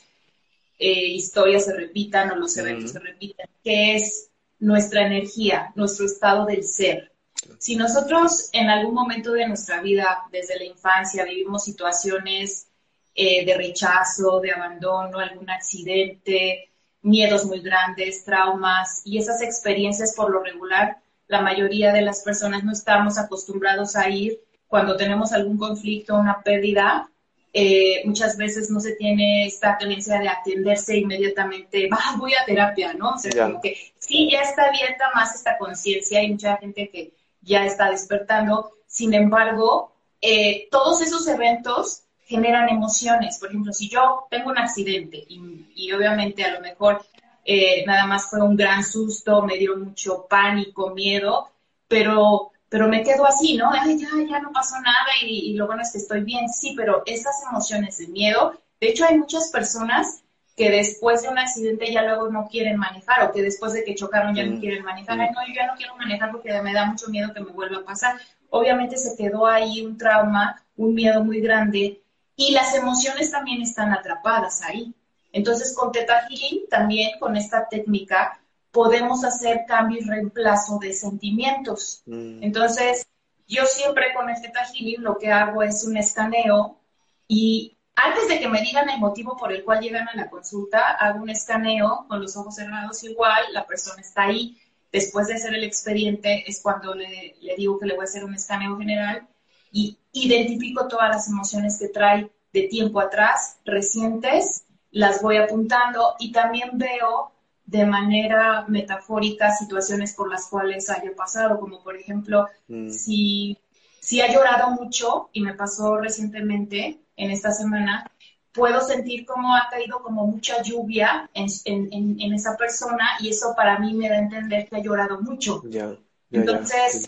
eh, 0.78 1.08
historias 1.08 1.66
se 1.66 1.74
repitan 1.74 2.32
o 2.32 2.36
los 2.36 2.56
eventos 2.58 2.92
se 2.92 3.00
repitan, 3.00 3.48
que 3.64 3.96
es 3.96 4.29
nuestra 4.60 5.06
energía, 5.06 5.72
nuestro 5.76 6.06
estado 6.06 6.46
del 6.46 6.64
ser. 6.64 7.12
Si 7.58 7.76
nosotros 7.76 8.50
en 8.54 8.70
algún 8.70 8.94
momento 8.94 9.32
de 9.32 9.48
nuestra 9.48 9.82
vida, 9.82 10.24
desde 10.32 10.58
la 10.58 10.66
infancia, 10.66 11.24
vivimos 11.24 11.64
situaciones 11.64 12.68
eh, 13.16 13.46
de 13.46 13.58
rechazo, 13.58 14.40
de 14.40 14.52
abandono, 14.52 15.20
algún 15.20 15.50
accidente, 15.50 16.70
miedos 17.02 17.46
muy 17.46 17.62
grandes, 17.62 18.26
traumas 18.26 19.02
y 19.06 19.18
esas 19.18 19.42
experiencias 19.42 20.14
por 20.16 20.32
lo 20.32 20.44
regular, 20.44 20.98
la 21.28 21.42
mayoría 21.42 21.94
de 21.94 22.02
las 22.02 22.24
personas 22.24 22.64
no 22.64 22.72
estamos 22.72 23.18
acostumbrados 23.18 23.96
a 23.96 24.10
ir 24.10 24.40
cuando 24.68 24.98
tenemos 24.98 25.32
algún 25.32 25.58
conflicto, 25.58 26.16
una 26.16 26.42
pérdida. 26.42 27.10
Eh, 27.54 28.02
muchas 28.06 28.38
veces 28.38 28.70
no 28.70 28.80
se 28.80 28.94
tiene 28.96 29.46
esta 29.48 29.78
tendencia 29.78 30.20
de 30.20 30.30
atenderse 30.30 30.98
inmediatamente, 30.98 31.90
"Ah, 31.92 32.16
voy 32.18 32.34
a 32.34 32.46
terapia, 32.46 32.94
¿no? 32.94 33.12
O 33.12 33.18
sea, 33.18 33.32
Ya. 33.32 33.46
como 33.48 33.62
que 33.62 33.76
sí, 33.98 34.30
ya 34.32 34.42
está 34.42 34.66
abierta 34.68 35.06
más 35.16 35.36
esta 35.36 35.58
conciencia, 35.58 36.20
hay 36.20 36.32
mucha 36.32 36.58
gente 36.58 36.90
que 36.90 37.12
ya 37.42 37.66
está 37.66 37.90
despertando, 37.90 38.72
sin 38.88 39.14
embargo, 39.14 39.94
eh, 40.22 40.68
todos 40.72 41.02
esos 41.02 41.28
eventos 41.28 42.04
generan 42.26 42.70
emociones. 42.70 43.38
Por 43.40 43.50
ejemplo, 43.50 43.74
si 43.74 43.90
yo 43.90 44.28
tengo 44.30 44.50
un 44.52 44.58
accidente 44.58 45.18
y, 45.28 45.66
y 45.76 45.92
obviamente 45.94 46.44
a 46.44 46.54
lo 46.54 46.60
mejor 46.62 47.02
eh, 47.46 47.84
nada 47.88 48.06
más 48.06 48.30
fue 48.30 48.42
un 48.42 48.56
gran 48.56 48.84
susto, 48.84 49.42
me 49.42 49.58
dio 49.58 49.76
mucho 49.78 50.28
pánico, 50.30 50.92
miedo, 50.92 51.50
pero, 51.88 52.52
pero 52.70 52.88
me 52.88 53.04
quedo 53.04 53.26
así, 53.26 53.58
¿no? 53.58 53.72
Ay, 53.72 53.98
ya, 54.00 54.08
ya 54.30 54.40
no 54.40 54.52
pasó 54.52 54.80
nada 54.82 55.08
y, 55.22 55.52
y 55.52 55.54
lo 55.56 55.68
bueno 55.68 55.82
es 55.82 55.92
que 55.92 55.98
estoy 55.98 56.22
bien. 56.24 56.48
Sí, 56.50 56.74
pero 56.78 57.04
estas 57.06 57.44
emociones 57.50 57.98
de 57.98 58.08
miedo, 58.08 58.54
de 58.80 58.90
hecho 58.90 59.06
hay 59.06 59.18
muchas 59.18 59.50
personas 59.50 60.22
que 60.56 60.70
después 60.70 61.22
de 61.22 61.30
un 61.30 61.38
accidente 61.40 61.92
ya 61.92 62.04
luego 62.04 62.30
no 62.30 62.48
quieren 62.50 62.78
manejar 62.78 63.24
o 63.24 63.32
que 63.32 63.42
después 63.42 63.74
de 63.74 63.84
que 63.84 63.96
chocaron 63.96 64.36
ya 64.36 64.44
Mm, 64.44 64.54
no 64.54 64.60
quieren 64.60 64.84
manejar. 64.84 65.18
mm. 65.18 65.22
Ay, 65.22 65.30
no, 65.34 65.48
yo 65.48 65.54
ya 65.54 65.68
no 65.68 65.76
quiero 65.78 65.96
manejar 65.96 66.32
porque 66.32 66.62
me 66.62 66.74
da 66.74 66.86
mucho 66.86 67.08
miedo 67.10 67.34
que 67.34 67.40
me 67.42 67.52
vuelva 67.52 67.78
a 67.78 67.86
pasar. 67.86 68.20
Obviamente 68.50 68.98
se 68.98 69.16
quedó 69.16 69.48
ahí 69.48 69.86
un 69.86 69.98
trauma, 69.98 70.62
un 70.76 70.94
miedo 70.96 71.24
muy 71.24 71.40
grande 71.42 72.02
y 72.36 72.52
las 72.52 72.74
emociones 72.76 73.32
también 73.32 73.62
están 73.62 73.92
atrapadas 73.94 74.62
ahí. 74.64 74.94
Entonces, 75.32 75.76
con 75.76 75.92
Theta 75.92 76.28
Healing, 76.28 76.68
también 76.70 77.20
con 77.20 77.36
esta 77.38 77.68
técnica, 77.70 78.39
podemos 78.72 79.24
hacer 79.24 79.62
cambio 79.68 80.00
y 80.00 80.06
reemplazo 80.06 80.78
de 80.80 80.94
sentimientos. 80.94 82.04
Mm. 82.06 82.44
Entonces, 82.44 83.08
yo 83.48 83.66
siempre 83.66 84.14
con 84.14 84.30
este 84.30 84.52
Healing 84.52 85.02
lo 85.02 85.18
que 85.18 85.32
hago 85.32 85.64
es 85.64 85.84
un 85.84 85.98
escaneo 85.98 86.80
y 87.28 87.76
antes 87.96 88.30
de 88.30 88.40
que 88.40 88.48
me 88.48 88.62
digan 88.62 88.90
el 88.90 89.00
motivo 89.00 89.36
por 89.36 89.52
el 89.52 89.64
cual 89.64 89.82
llegan 89.82 90.08
a 90.08 90.16
la 90.16 90.30
consulta, 90.30 90.92
hago 90.92 91.24
un 91.24 91.30
escaneo 91.30 92.06
con 92.08 92.22
los 92.22 92.38
ojos 92.38 92.56
cerrados 92.56 93.04
igual, 93.04 93.44
la 93.52 93.66
persona 93.66 94.02
está 94.02 94.24
ahí. 94.24 94.58
Después 94.92 95.28
de 95.28 95.36
hacer 95.36 95.54
el 95.54 95.64
expediente 95.64 96.44
es 96.48 96.62
cuando 96.62 96.96
le, 96.96 97.36
le 97.42 97.56
digo 97.56 97.78
que 97.78 97.88
le 97.88 97.96
voy 97.96 98.04
a 98.04 98.06
hacer 98.06 98.24
un 98.24 98.36
escaneo 98.36 98.78
general 98.78 99.28
y 99.72 99.98
identifico 100.14 100.88
todas 100.88 101.10
las 101.10 101.28
emociones 101.28 101.78
que 101.78 101.90
trae 101.90 102.32
de 102.54 102.64
tiempo 102.64 103.00
atrás, 103.00 103.58
recientes, 103.66 104.64
las 104.92 105.22
voy 105.22 105.38
apuntando 105.38 106.16
y 106.20 106.32
también 106.32 106.72
veo 106.74 107.32
de 107.70 107.86
manera 107.86 108.66
metafórica 108.68 109.52
situaciones 109.56 110.14
por 110.14 110.30
las 110.30 110.48
cuales 110.48 110.90
haya 110.90 111.12
pasado, 111.16 111.60
como 111.60 111.84
por 111.84 111.96
ejemplo, 111.96 112.48
Mm. 112.68 112.90
si, 112.90 113.58
si 114.00 114.22
ha 114.22 114.32
llorado 114.34 114.72
mucho, 114.72 115.30
y 115.34 115.42
me 115.42 115.54
pasó 115.54 115.98
recientemente 115.98 117.00
en 117.16 117.32
esta 117.32 117.52
semana, 117.52 118.10
puedo 118.52 118.82
sentir 118.82 119.26
cómo 119.26 119.56
ha 119.56 119.68
caído 119.70 120.02
como 120.02 120.26
mucha 120.26 120.62
lluvia 120.64 121.30
en, 121.34 121.48
en- 121.66 121.90
en- 121.94 122.22
en 122.22 122.34
esa 122.34 122.58
persona 122.58 123.06
y 123.20 123.30
eso 123.30 123.54
para 123.56 123.78
mí 123.80 123.94
me 123.94 124.10
da 124.10 124.16
a 124.16 124.20
entender 124.20 124.68
que 124.68 124.76
ha 124.78 124.80
llorado 124.82 125.22
mucho. 125.22 125.62
Ya. 125.66 125.96
Entonces-. 126.32 127.06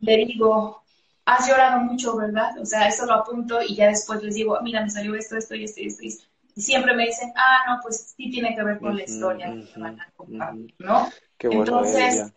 Le 0.00 0.16
digo, 0.26 0.82
has 1.24 1.48
llorado 1.48 1.78
mucho, 1.80 2.16
¿verdad? 2.16 2.58
O 2.58 2.66
sea, 2.66 2.88
eso 2.88 3.06
lo 3.06 3.14
apunto 3.14 3.60
y 3.62 3.76
ya 3.76 3.86
después 3.86 4.22
les 4.22 4.34
digo, 4.34 4.58
mira, 4.62 4.82
me 4.82 4.90
salió 4.90 5.14
esto, 5.14 5.36
esto 5.36 5.54
y 5.54 5.64
esto 5.64 5.80
y 5.80 5.86
esto. 5.86 6.02
y 6.04 6.08
esto". 6.08 6.24
Y 6.54 6.60
siempre 6.62 6.94
me 6.94 7.06
dicen, 7.06 7.32
ah, 7.36 7.64
no, 7.68 7.80
pues 7.82 8.14
sí 8.16 8.30
tiene 8.30 8.54
que 8.54 8.62
ver 8.62 8.78
con 8.78 8.96
la 8.96 9.04
historia 9.04 9.46
que 9.52 9.60
ujú, 9.72 9.80
van 9.80 10.00
a 10.00 10.10
contar, 10.16 10.54
ujú. 10.54 10.66
¿no? 10.78 11.10
Qué 11.38 11.48
bueno, 11.48 11.62
Entonces, 11.64 12.12
Lidia. 12.12 12.32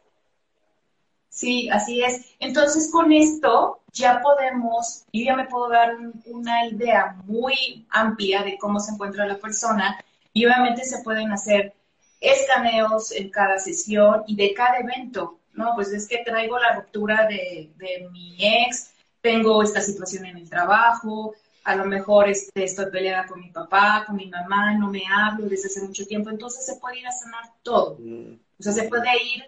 Sí, 1.30 1.70
así 1.70 2.02
es. 2.04 2.26
Entonces, 2.40 2.90
con 2.92 3.12
esto 3.12 3.82
ya 3.92 4.22
podemos, 4.22 5.04
yo 5.12 5.26
ya 5.26 5.36
me 5.36 5.46
puedo 5.48 5.70
dar 5.70 5.96
un- 5.96 6.24
una 6.28 6.66
idea 6.68 7.16
muy 7.26 7.86
amplia 7.90 8.44
de 8.44 8.58
cómo 8.58 8.80
se 8.80 8.94
encuentra 8.94 9.26
la 9.26 9.38
persona 9.38 9.98
y 10.34 10.46
obviamente 10.46 10.84
se 10.86 11.04
pueden 11.04 11.32
hacer 11.32 11.74
escaneos 12.22 13.12
en 13.12 13.30
cada 13.30 13.60
sesión 13.60 14.24
y 14.28 14.36
de 14.36 14.54
cada 14.54 14.80
evento, 14.80 15.40
¿no? 15.54 15.74
Pues 15.76 15.92
es 15.92 16.08
que 16.08 16.20
traigo 16.20 16.58
la 16.58 16.76
ruptura 16.76 17.28
de, 17.28 17.70
de 17.76 18.08
mi 18.12 18.38
ex, 18.40 18.92
tengo 19.22 19.62
esta 19.62 19.82
situación 19.82 20.26
en 20.26 20.38
el 20.38 20.50
trabajo, 20.50 21.34
a 21.66 21.76
lo 21.76 21.86
mejor 21.86 22.30
este, 22.30 22.64
estoy 22.64 22.92
peleada 22.92 23.26
con 23.26 23.40
mi 23.40 23.50
papá, 23.50 24.04
con 24.06 24.16
mi 24.16 24.28
mamá, 24.28 24.76
no 24.76 24.90
me 24.90 25.04
hablo 25.08 25.50
desde 25.50 25.68
hace 25.68 25.82
mucho 25.82 26.06
tiempo, 26.06 26.30
entonces 26.30 26.64
se 26.66 26.76
puede 26.76 27.00
ir 27.00 27.08
a 27.08 27.12
sanar 27.12 27.44
todo. 27.64 27.98
Mm, 28.00 28.36
O 28.60 28.64
sea, 28.64 28.72
se 28.72 28.84
puede 28.84 29.10
ir. 29.36 29.44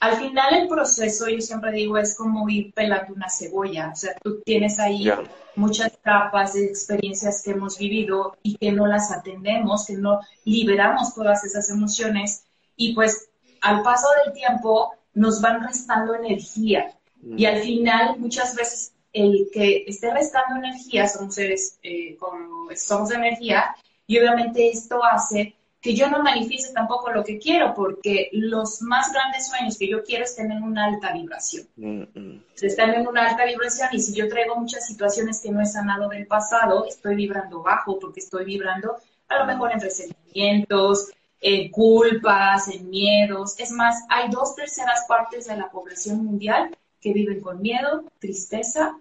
Al 0.00 0.18
final 0.18 0.54
el 0.54 0.68
proceso, 0.68 1.26
yo 1.28 1.40
siempre 1.40 1.72
digo, 1.72 1.96
es 1.96 2.14
como 2.14 2.46
ir 2.50 2.74
pelando 2.74 3.14
una 3.14 3.30
cebolla. 3.30 3.90
O 3.90 3.96
sea, 3.96 4.14
tú 4.22 4.42
tienes 4.44 4.78
ahí 4.78 5.10
muchas 5.54 5.96
capas 6.02 6.52
de 6.52 6.66
experiencias 6.66 7.42
que 7.42 7.52
hemos 7.52 7.78
vivido 7.78 8.36
y 8.42 8.56
que 8.56 8.70
no 8.70 8.86
las 8.86 9.10
atendemos, 9.10 9.86
que 9.86 9.94
no 9.94 10.20
liberamos 10.44 11.14
todas 11.14 11.42
esas 11.44 11.70
emociones 11.70 12.44
y 12.76 12.94
pues 12.94 13.30
al 13.62 13.82
paso 13.82 14.06
del 14.22 14.34
tiempo 14.34 14.92
nos 15.14 15.40
van 15.40 15.66
restando 15.66 16.14
energía. 16.14 16.94
Mm. 17.22 17.38
Y 17.38 17.46
al 17.46 17.62
final, 17.62 18.18
muchas 18.18 18.54
veces, 18.54 18.92
el 19.16 19.48
que 19.52 19.84
esté 19.86 20.12
restando 20.12 20.56
energía, 20.56 21.08
somos 21.08 21.34
seres, 21.34 21.78
eh, 21.82 22.16
como 22.16 22.68
somos 22.76 23.10
energía, 23.10 23.74
y 24.06 24.18
obviamente 24.18 24.68
esto 24.68 25.02
hace 25.02 25.54
que 25.80 25.94
yo 25.94 26.10
no 26.10 26.22
manifieste 26.22 26.74
tampoco 26.74 27.10
lo 27.10 27.24
que 27.24 27.38
quiero, 27.38 27.72
porque 27.72 28.28
los 28.32 28.82
más 28.82 29.12
grandes 29.12 29.46
sueños 29.46 29.78
que 29.78 29.88
yo 29.88 30.02
quiero 30.02 30.24
es 30.24 30.34
tener 30.34 30.60
una 30.60 30.86
alta 30.86 31.12
vibración. 31.12 31.66
Mm, 31.76 32.40
están 32.60 32.94
en 32.94 33.06
una 33.06 33.28
alta 33.28 33.44
vibración 33.44 33.88
y 33.92 34.00
si 34.00 34.14
yo 34.14 34.28
traigo 34.28 34.56
muchas 34.56 34.86
situaciones 34.86 35.40
que 35.40 35.50
no 35.50 35.60
he 35.60 35.66
sanado 35.66 36.08
del 36.08 36.26
pasado, 36.26 36.86
estoy 36.86 37.14
vibrando 37.14 37.62
bajo 37.62 37.98
porque 37.98 38.20
estoy 38.20 38.44
vibrando 38.44 38.96
a 39.28 39.38
lo 39.38 39.46
mejor 39.46 39.72
en 39.72 39.80
resentimientos, 39.80 41.10
en 41.40 41.70
culpas, 41.70 42.68
en 42.68 42.90
miedos. 42.90 43.58
Es 43.58 43.70
más, 43.70 44.02
hay 44.08 44.28
dos 44.30 44.56
terceras 44.56 45.04
partes 45.08 45.46
de 45.46 45.56
la 45.56 45.70
población 45.70 46.24
mundial 46.24 46.76
que 47.00 47.12
viven 47.12 47.40
con 47.40 47.62
miedo, 47.62 48.04
tristeza, 48.18 48.98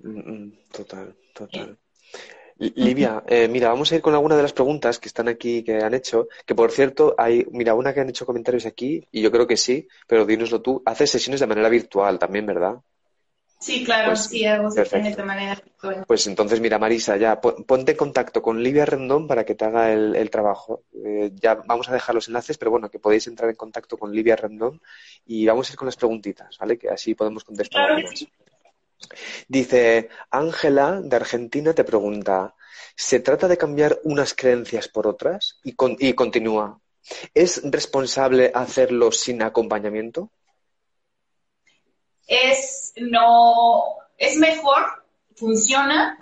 Mm, 0.00 0.18
mm, 0.32 0.52
Total, 0.72 1.14
total. 1.34 1.78
Li- 2.58 2.72
Livia, 2.76 3.22
eh, 3.26 3.48
mira, 3.48 3.68
vamos 3.68 3.92
a 3.92 3.96
ir 3.96 4.02
con 4.02 4.14
alguna 4.14 4.36
de 4.36 4.42
las 4.42 4.52
preguntas 4.54 4.98
que 4.98 5.08
están 5.08 5.28
aquí, 5.28 5.62
que 5.62 5.76
han 5.82 5.94
hecho, 5.94 6.28
que 6.46 6.54
por 6.54 6.70
cierto, 6.72 7.14
hay, 7.18 7.46
mira, 7.52 7.74
una 7.74 7.92
que 7.92 8.00
han 8.00 8.08
hecho 8.08 8.26
comentarios 8.26 8.66
aquí, 8.66 9.06
y 9.12 9.22
yo 9.22 9.30
creo 9.30 9.46
que 9.46 9.56
sí, 9.58 9.86
pero 10.06 10.24
dínoslo 10.24 10.62
tú, 10.62 10.82
haces 10.86 11.10
sesiones 11.10 11.40
de 11.40 11.46
manera 11.46 11.68
virtual 11.68 12.18
también, 12.18 12.46
¿verdad? 12.46 12.76
Sí, 13.58 13.84
claro, 13.84 14.08
Pues, 14.10 14.24
sí, 14.26 14.44
hago 14.44 14.70
sesiones 14.70 15.16
de 15.16 15.22
manera 15.24 15.54
virtual. 15.54 16.04
Pues 16.06 16.26
entonces, 16.26 16.60
mira, 16.60 16.78
Marisa, 16.78 17.16
ya 17.16 17.40
pon- 17.40 17.64
ponte 17.64 17.92
en 17.92 17.98
contacto 17.98 18.40
con 18.40 18.62
Livia 18.62 18.84
Rendón 18.86 19.26
para 19.26 19.44
que 19.44 19.54
te 19.54 19.64
haga 19.64 19.92
el, 19.92 20.14
el 20.14 20.30
trabajo. 20.30 20.82
Eh, 21.04 21.32
ya 21.34 21.54
vamos 21.54 21.88
a 21.88 21.92
dejar 21.92 22.14
los 22.14 22.28
enlaces, 22.28 22.58
pero 22.58 22.70
bueno, 22.70 22.88
que 22.90 22.98
podéis 22.98 23.26
entrar 23.26 23.50
en 23.50 23.56
contacto 23.56 23.96
con 23.96 24.12
Livia 24.12 24.36
Rendón 24.36 24.80
y 25.26 25.46
vamos 25.46 25.68
a 25.68 25.72
ir 25.72 25.78
con 25.78 25.86
las 25.86 25.96
preguntitas, 25.96 26.56
¿vale? 26.58 26.78
Que 26.78 26.90
así 26.90 27.14
podemos 27.14 27.44
contestar 27.44 27.86
Claro. 27.86 28.08
Dice, 29.48 30.08
Ángela 30.30 31.00
de 31.02 31.16
Argentina 31.16 31.74
te 31.74 31.84
pregunta, 31.84 32.54
¿se 32.96 33.20
trata 33.20 33.46
de 33.48 33.58
cambiar 33.58 33.98
unas 34.04 34.34
creencias 34.34 34.88
por 34.88 35.06
otras? 35.06 35.60
Y, 35.64 35.72
con- 35.74 35.96
y 35.98 36.12
continúa, 36.14 36.80
¿es 37.34 37.62
responsable 37.70 38.50
hacerlo 38.54 39.12
sin 39.12 39.42
acompañamiento? 39.42 40.30
es 42.26 42.92
no 42.96 43.84
es 44.18 44.36
mejor 44.36 45.04
funciona 45.36 46.18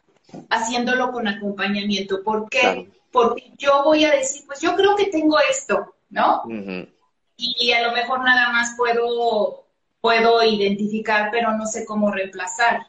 haciéndolo 0.51 1.11
con 1.13 1.27
acompañamiento 1.27 2.23
¿por 2.23 2.49
qué? 2.51 2.61
Claro. 2.61 2.87
porque 3.11 3.53
yo 3.57 3.83
voy 3.85 4.05
a 4.05 4.11
decir 4.11 4.45
pues 4.47 4.61
yo 4.61 4.75
creo 4.77 4.97
que 4.97 5.07
tengo 5.07 5.39
esto 5.51 5.95
¿no? 6.11 6.43
Y 7.37 7.73
a 7.73 7.83
lo 7.89 7.93
mejor 7.93 8.21
nada 8.23 8.53
más 8.53 8.75
puedo 8.77 9.64
puedo 10.05 10.43
identificar 10.45 11.31
pero 11.33 11.57
no 11.57 11.65
sé 11.65 11.87
cómo 11.87 12.11
reemplazar 12.11 12.89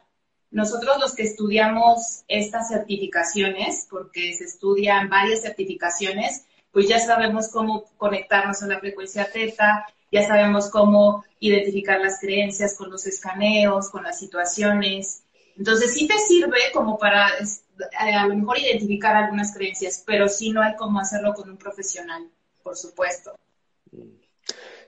nosotros 0.52 0.98
los 1.00 1.16
que 1.16 1.24
estudiamos 1.24 2.26
estas 2.28 2.68
certificaciones 2.68 3.88
porque 3.90 4.34
se 4.34 4.44
estudian 4.44 5.08
varias 5.08 5.42
certificaciones 5.42 6.44
pues 6.74 6.90
ya 6.90 7.00
sabemos 7.00 7.48
cómo 7.48 7.86
conectarnos 7.96 8.62
a 8.62 8.68
la 8.68 8.82
frecuencia 8.82 9.32
teta 9.32 9.86
ya 10.12 10.28
sabemos 10.28 10.70
cómo 10.70 11.24
identificar 11.40 12.02
las 12.02 12.20
creencias 12.20 12.76
con 12.76 12.90
los 12.90 13.06
escaneos, 13.06 13.90
con 13.90 14.04
las 14.04 14.20
situaciones. 14.20 15.24
Entonces 15.58 15.94
sí 15.94 16.08
te 16.08 16.18
sirve 16.20 16.58
como 16.74 16.98
para 16.98 17.30
es, 17.40 17.64
a 17.98 18.28
lo 18.28 18.36
mejor 18.36 18.60
identificar 18.60 19.16
algunas 19.16 19.54
creencias, 19.54 20.04
pero 20.06 20.28
sí 20.28 20.52
no 20.52 20.62
hay 20.62 20.76
cómo 20.76 21.00
hacerlo 21.00 21.34
con 21.34 21.50
un 21.50 21.58
profesional, 21.58 22.30
por 22.64 22.78
supuesto. 22.78 23.36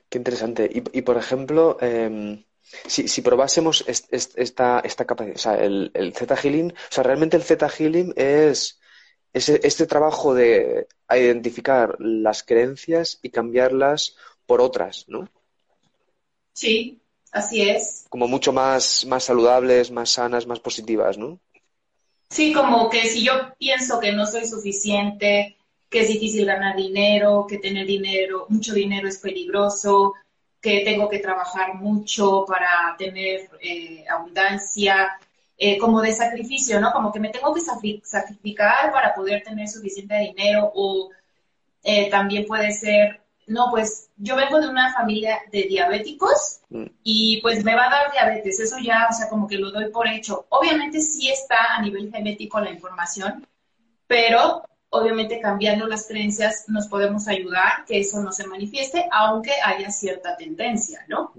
Qué 0.09 0.17
interesante. 0.17 0.69
Y, 0.73 0.99
y, 0.99 1.01
por 1.01 1.17
ejemplo, 1.17 1.77
em, 1.81 2.43
si, 2.87 3.07
si 3.07 3.21
probásemos 3.21 3.83
est- 3.87 4.11
est- 4.13 4.37
esta, 4.37 4.79
esta 4.81 5.05
capacidad, 5.05 5.35
o 5.35 5.39
sea, 5.39 5.55
el, 5.55 5.91
el 5.93 6.13
Theta 6.13 6.35
Healing, 6.35 6.71
o 6.71 6.91
sea, 6.93 7.03
realmente 7.03 7.37
el 7.37 7.45
Theta 7.45 7.69
Healing 7.69 8.13
es, 8.15 8.79
es 9.33 9.49
este 9.49 9.85
trabajo 9.85 10.33
de 10.33 10.87
identificar 11.09 11.95
las 11.99 12.43
creencias 12.43 13.19
y 13.21 13.29
cambiarlas 13.31 14.15
por 14.45 14.61
otras, 14.61 15.05
¿no? 15.07 15.29
Sí, 16.53 17.01
así 17.31 17.61
es. 17.69 18.05
Como 18.09 18.27
mucho 18.27 18.51
más, 18.53 19.05
más 19.05 19.25
saludables, 19.25 19.91
más 19.91 20.09
sanas, 20.11 20.47
más 20.47 20.59
positivas, 20.59 21.17
¿no? 21.17 21.39
Sí, 22.29 22.53
como 22.53 22.89
que 22.89 23.07
si 23.07 23.23
yo 23.23 23.33
pienso 23.57 23.99
que 23.99 24.11
no 24.11 24.25
soy 24.25 24.45
suficiente, 24.45 25.56
que 25.89 26.01
es 26.01 26.07
difícil 26.09 26.45
ganar 26.45 26.75
dinero, 26.75 27.45
que 27.47 27.59
tener 27.59 27.85
dinero, 27.85 28.45
mucho 28.49 28.73
dinero 28.73 29.07
es 29.07 29.17
peligroso, 29.17 30.13
que 30.61 30.81
tengo 30.83 31.07
que 31.09 31.19
trabajar 31.19 31.75
mucho 31.75 32.45
para 32.47 32.95
tener 32.97 33.49
eh, 33.61 34.03
abundancia, 34.09 35.17
eh, 35.57 35.77
como 35.77 36.01
de 36.01 36.11
sacrificio, 36.13 36.79
¿no? 36.79 36.91
Como 36.91 37.11
que 37.11 37.19
me 37.19 37.29
tengo 37.29 37.53
que 37.53 37.61
sacri- 37.61 38.01
sacrificar 38.03 38.91
para 38.91 39.13
poder 39.15 39.43
tener 39.43 39.67
suficiente 39.67 40.15
dinero 40.19 40.71
o 40.75 41.09
eh, 41.83 42.09
también 42.09 42.45
puede 42.45 42.71
ser, 42.71 43.21
no, 43.47 43.67
pues 43.71 44.09
yo 44.17 44.35
vengo 44.35 44.59
de 44.59 44.67
una 44.69 44.93
familia 44.93 45.39
de 45.51 45.63
diabéticos 45.63 46.59
Mm, 46.69 46.83
y 47.01 47.39
pues 47.41 47.63
me 47.63 47.75
va 47.75 47.85
a 47.87 47.89
dar 47.89 48.11
diabetes, 48.11 48.59
eso 48.59 48.75
ya, 48.83 49.07
o 49.09 49.13
sea, 49.13 49.29
como 49.29 49.47
que 49.47 49.57
lo 49.57 49.71
doy 49.71 49.89
por 49.89 50.05
hecho. 50.05 50.45
Obviamente 50.49 50.99
sí 50.99 51.29
está 51.29 51.75
a 51.75 51.81
nivel 51.81 52.11
genético 52.11 52.59
la 52.59 52.71
información, 52.71 53.47
pero 54.05 54.63
obviamente 54.89 55.39
cambiando 55.39 55.87
las 55.87 56.07
creencias 56.07 56.65
nos 56.67 56.87
podemos 56.87 57.27
ayudar 57.27 57.85
que 57.85 57.99
eso 57.99 58.21
no 58.21 58.31
se 58.31 58.47
manifieste, 58.47 59.07
aunque 59.11 59.51
haya 59.63 59.89
cierta 59.91 60.35
tendencia, 60.37 61.05
¿no? 61.07 61.33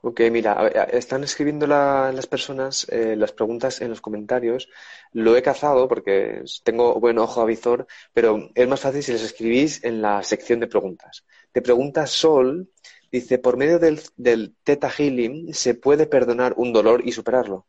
Ok, 0.00 0.20
mira, 0.30 0.68
están 0.92 1.24
escribiendo 1.24 1.66
la- 1.66 2.12
las 2.12 2.26
personas 2.26 2.86
eh, 2.90 3.16
las 3.16 3.32
preguntas 3.32 3.80
en 3.80 3.90
los 3.90 4.00
comentarios. 4.00 4.68
Lo 5.12 5.36
he 5.36 5.42
cazado 5.42 5.88
porque 5.88 6.42
tengo 6.62 6.98
buen 7.00 7.18
ojo 7.18 7.40
avizor, 7.40 7.86
pero 8.12 8.48
es 8.54 8.68
más 8.68 8.80
fácil 8.80 9.02
si 9.02 9.12
les 9.12 9.22
escribís 9.22 9.82
en 9.84 10.00
la 10.00 10.22
sección 10.22 10.60
de 10.60 10.68
preguntas. 10.68 11.24
Te 11.52 11.62
pregunta 11.62 12.06
Sol, 12.06 12.70
dice, 13.10 13.38
por 13.38 13.56
medio 13.56 13.78
del, 13.78 14.00
del 14.16 14.54
Theta 14.62 14.88
Healing 14.90 15.52
se 15.52 15.74
puede 15.74 16.06
perdonar 16.06 16.54
un 16.56 16.72
dolor 16.72 17.02
y 17.04 17.12
superarlo. 17.12 17.66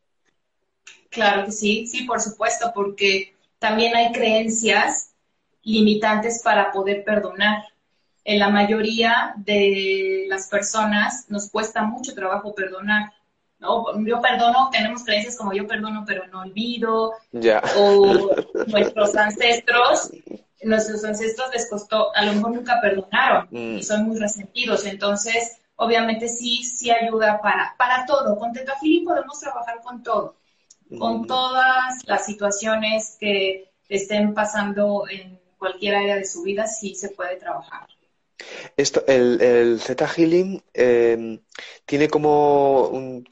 Claro 1.09 1.45
que 1.45 1.51
sí, 1.51 1.87
sí, 1.87 2.03
por 2.03 2.21
supuesto, 2.21 2.71
porque 2.73 3.35
también 3.59 3.95
hay 3.95 4.11
creencias 4.11 5.11
limitantes 5.63 6.41
para 6.43 6.71
poder 6.71 7.03
perdonar. 7.03 7.63
En 8.23 8.39
la 8.39 8.49
mayoría 8.49 9.33
de 9.37 10.25
las 10.27 10.47
personas 10.47 11.25
nos 11.29 11.49
cuesta 11.49 11.83
mucho 11.83 12.13
trabajo 12.13 12.53
perdonar. 12.53 13.11
¿no? 13.59 13.83
Yo 14.05 14.21
perdono, 14.21 14.69
tenemos 14.71 15.03
creencias 15.03 15.35
como 15.35 15.51
yo 15.53 15.67
perdono, 15.67 16.05
pero 16.07 16.25
no 16.27 16.41
olvido, 16.41 17.13
Ya. 17.33 17.61
o 17.77 18.29
nuestros 18.67 19.15
ancestros, 19.17 20.11
nuestros 20.63 21.03
ancestros 21.03 21.49
les 21.53 21.69
costó, 21.69 22.15
a 22.15 22.23
lo 22.23 22.33
mejor 22.33 22.51
nunca 22.53 22.79
perdonaron 22.81 23.47
Mm. 23.51 23.77
y 23.79 23.83
son 23.83 24.03
muy 24.07 24.17
resentidos. 24.17 24.85
Entonces, 24.85 25.57
obviamente 25.75 26.29
sí, 26.29 26.63
sí 26.63 26.89
ayuda 26.89 27.41
para, 27.41 27.75
para 27.77 28.05
todo. 28.05 28.37
Con 28.37 28.53
Tetafili 28.53 29.01
podemos 29.01 29.37
trabajar 29.39 29.81
con 29.83 30.03
todo, 30.03 30.35
con 30.97 31.27
todas 31.27 32.03
las 32.05 32.25
situaciones 32.25 33.17
que 33.19 33.71
estén 33.87 34.33
pasando 34.33 35.05
en 35.09 35.39
cualquier 35.57 35.95
área 35.95 36.15
de 36.15 36.25
su 36.25 36.41
vida, 36.43 36.67
sí 36.67 36.95
se 36.95 37.09
puede 37.09 37.35
trabajar. 37.35 37.87
Esto, 38.77 39.03
el, 39.05 39.41
el 39.41 39.81
Theta 39.81 40.07
Healing 40.07 40.63
eh, 40.73 41.39
tiene 41.85 42.07
como 42.07 42.87
un... 42.87 43.27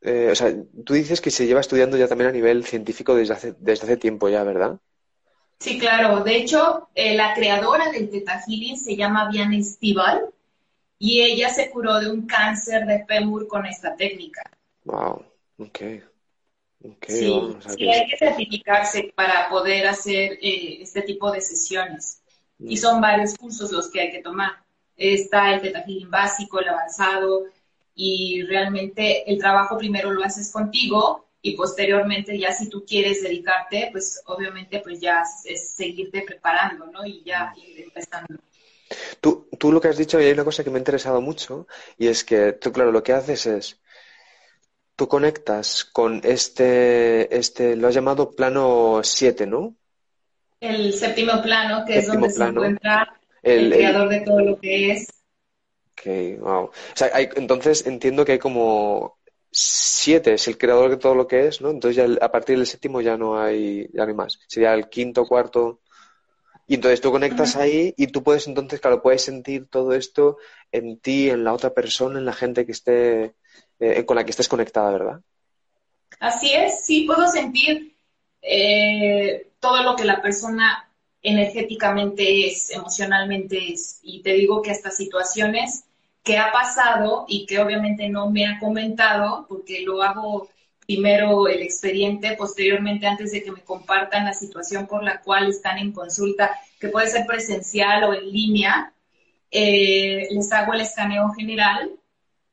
eh, 0.00 0.30
o 0.32 0.34
sea, 0.34 0.54
tú 0.84 0.94
dices 0.94 1.20
que 1.20 1.30
se 1.30 1.46
lleva 1.46 1.60
estudiando 1.60 1.96
ya 1.96 2.08
también 2.08 2.30
a 2.30 2.32
nivel 2.32 2.64
científico 2.64 3.14
desde 3.14 3.34
hace, 3.34 3.54
desde 3.58 3.84
hace 3.84 3.96
tiempo 3.98 4.28
ya, 4.28 4.42
¿verdad? 4.44 4.78
Sí, 5.60 5.78
claro. 5.78 6.22
De 6.22 6.36
hecho, 6.36 6.88
eh, 6.94 7.14
la 7.14 7.34
creadora 7.34 7.90
del 7.90 8.10
Theta 8.10 8.42
Healing 8.46 8.76
se 8.76 8.96
llama 8.96 9.28
Diana 9.30 9.62
Stival 9.62 10.30
y 10.98 11.20
ella 11.22 11.50
se 11.50 11.70
curó 11.70 12.00
de 12.00 12.10
un 12.10 12.26
cáncer 12.26 12.86
de 12.86 13.04
fémur 13.04 13.46
con 13.46 13.66
esta 13.66 13.96
técnica. 13.96 14.42
Wow, 14.84 15.24
ok. 15.58 15.80
Ok, 16.88 17.06
Sí, 17.08 17.30
o 17.30 17.60
sea 17.60 17.72
sí, 17.72 17.88
hay 17.88 18.06
que 18.08 18.16
certificarse 18.16 19.12
para 19.14 19.48
poder 19.48 19.86
hacer 19.86 20.38
eh, 20.40 20.78
este 20.80 21.02
tipo 21.02 21.30
de 21.30 21.40
sesiones. 21.40 22.22
Mm. 22.58 22.70
Y 22.70 22.76
son 22.76 23.00
varios 23.00 23.34
cursos 23.34 23.72
los 23.72 23.90
que 23.90 24.00
hay 24.00 24.10
que 24.10 24.22
tomar. 24.22 24.52
Está 24.96 25.54
el 25.54 25.60
Healing 25.60 26.10
básico, 26.10 26.60
el 26.60 26.68
avanzado, 26.68 27.44
y 27.96 28.42
realmente 28.42 29.28
el 29.30 29.38
trabajo 29.38 29.78
primero 29.78 30.12
lo 30.12 30.22
haces 30.22 30.52
contigo 30.52 31.26
y 31.40 31.56
posteriormente 31.56 32.38
ya 32.38 32.52
si 32.52 32.68
tú 32.68 32.84
quieres 32.84 33.22
dedicarte, 33.22 33.88
pues 33.90 34.22
obviamente 34.26 34.80
pues 34.80 35.00
ya 35.00 35.22
es 35.44 35.70
seguirte 35.70 36.22
preparando, 36.22 36.86
¿no? 36.86 37.06
Y 37.06 37.22
ya 37.24 37.54
ir 37.56 37.80
empezando. 37.80 38.34
Tú, 39.20 39.48
tú 39.58 39.72
lo 39.72 39.80
que 39.80 39.88
has 39.88 39.96
dicho, 39.96 40.20
y 40.20 40.24
hay 40.24 40.32
una 40.32 40.44
cosa 40.44 40.62
que 40.62 40.70
me 40.70 40.76
ha 40.76 40.80
interesado 40.80 41.20
mucho, 41.20 41.66
y 41.98 42.08
es 42.08 42.24
que 42.24 42.52
tú, 42.52 42.72
claro, 42.72 42.92
lo 42.92 43.02
que 43.02 43.12
haces 43.12 43.46
es, 43.46 43.80
tú 44.96 45.08
conectas 45.08 45.84
con 45.84 46.20
este, 46.24 47.36
este, 47.36 47.76
lo 47.76 47.88
has 47.88 47.94
llamado 47.94 48.30
plano 48.30 49.00
7, 49.02 49.46
¿no? 49.46 49.76
El 50.60 50.92
séptimo 50.94 51.42
plano, 51.42 51.84
que 51.86 51.98
es 51.98 52.06
donde 52.08 52.30
se 52.30 52.44
encuentra 52.44 53.20
El- 53.42 53.52
el 53.52 53.72
el- 53.72 53.78
creador 53.78 54.08
de 54.08 54.20
todo 54.20 54.40
lo 54.40 54.58
que 54.58 54.90
es. 54.92 55.08
Ok, 55.92 56.40
wow. 56.40 56.64
O 56.64 56.72
sea, 56.94 57.10
hay- 57.14 57.28
entonces 57.36 57.86
entiendo 57.86 58.24
que 58.24 58.32
hay 58.32 58.38
como 58.38 59.18
siete, 59.50 60.34
es 60.34 60.46
el 60.48 60.58
creador 60.58 60.90
de 60.90 60.96
todo 60.98 61.14
lo 61.14 61.26
que 61.26 61.46
es, 61.46 61.60
¿no? 61.60 61.70
Entonces 61.70 61.96
ya 61.96 62.24
a 62.24 62.30
partir 62.30 62.56
del 62.58 62.66
séptimo 62.66 63.00
ya 63.00 63.16
no 63.16 63.38
hay, 63.40 63.88
ya 63.92 64.02
no 64.04 64.08
hay 64.10 64.14
más. 64.14 64.38
Sería 64.46 64.74
el 64.74 64.88
quinto, 64.88 65.24
cuarto. 65.26 65.80
Y 66.66 66.74
entonces 66.76 67.00
tú 67.00 67.10
conectas 67.12 67.56
ahí 67.56 67.94
y 67.96 68.08
tú 68.08 68.22
puedes 68.22 68.46
entonces, 68.48 68.80
claro, 68.80 69.02
puedes 69.02 69.22
sentir 69.22 69.68
todo 69.68 69.94
esto 69.94 70.38
en 70.72 70.98
ti, 71.00 71.30
en 71.30 71.44
la 71.44 71.52
otra 71.54 71.72
persona, 71.74 72.18
en 72.18 72.26
la 72.26 72.32
gente 72.32 72.66
que 72.66 72.72
esté, 72.72 73.34
eh, 73.78 74.04
con 74.04 74.16
la 74.16 74.24
que 74.24 74.30
estés 74.30 74.48
conectada, 74.48 74.90
¿verdad? 74.90 75.20
Así 76.20 76.52
es, 76.52 76.84
sí 76.84 77.02
puedo 77.02 77.28
sentir 77.28 77.94
eh, 78.42 79.48
todo 79.60 79.82
lo 79.82 79.96
que 79.96 80.04
la 80.04 80.22
persona 80.22 80.88
energéticamente 81.22 82.46
es, 82.46 82.70
emocionalmente 82.70 83.72
es. 83.72 83.98
Y 84.02 84.22
te 84.22 84.32
digo 84.32 84.62
que 84.62 84.70
hasta 84.70 84.90
situaciones 84.90 85.84
que 86.22 86.38
ha 86.38 86.52
pasado 86.52 87.24
y 87.28 87.46
que 87.46 87.58
obviamente 87.58 88.08
no 88.08 88.30
me 88.30 88.46
ha 88.46 88.58
comentado, 88.58 89.46
porque 89.48 89.82
lo 89.82 90.02
hago 90.02 90.48
primero 90.86 91.48
el 91.48 91.62
expediente, 91.62 92.36
posteriormente 92.36 93.06
antes 93.06 93.32
de 93.32 93.42
que 93.42 93.50
me 93.50 93.62
compartan 93.62 94.24
la 94.24 94.32
situación 94.32 94.86
por 94.86 95.02
la 95.02 95.20
cual 95.20 95.48
están 95.48 95.78
en 95.78 95.92
consulta, 95.92 96.52
que 96.78 96.88
puede 96.88 97.08
ser 97.08 97.26
presencial 97.26 98.04
o 98.04 98.14
en 98.14 98.30
línea, 98.30 98.92
eh, 99.50 100.28
les 100.30 100.52
hago 100.52 100.72
el 100.74 100.80
escaneo 100.80 101.30
general 101.30 101.90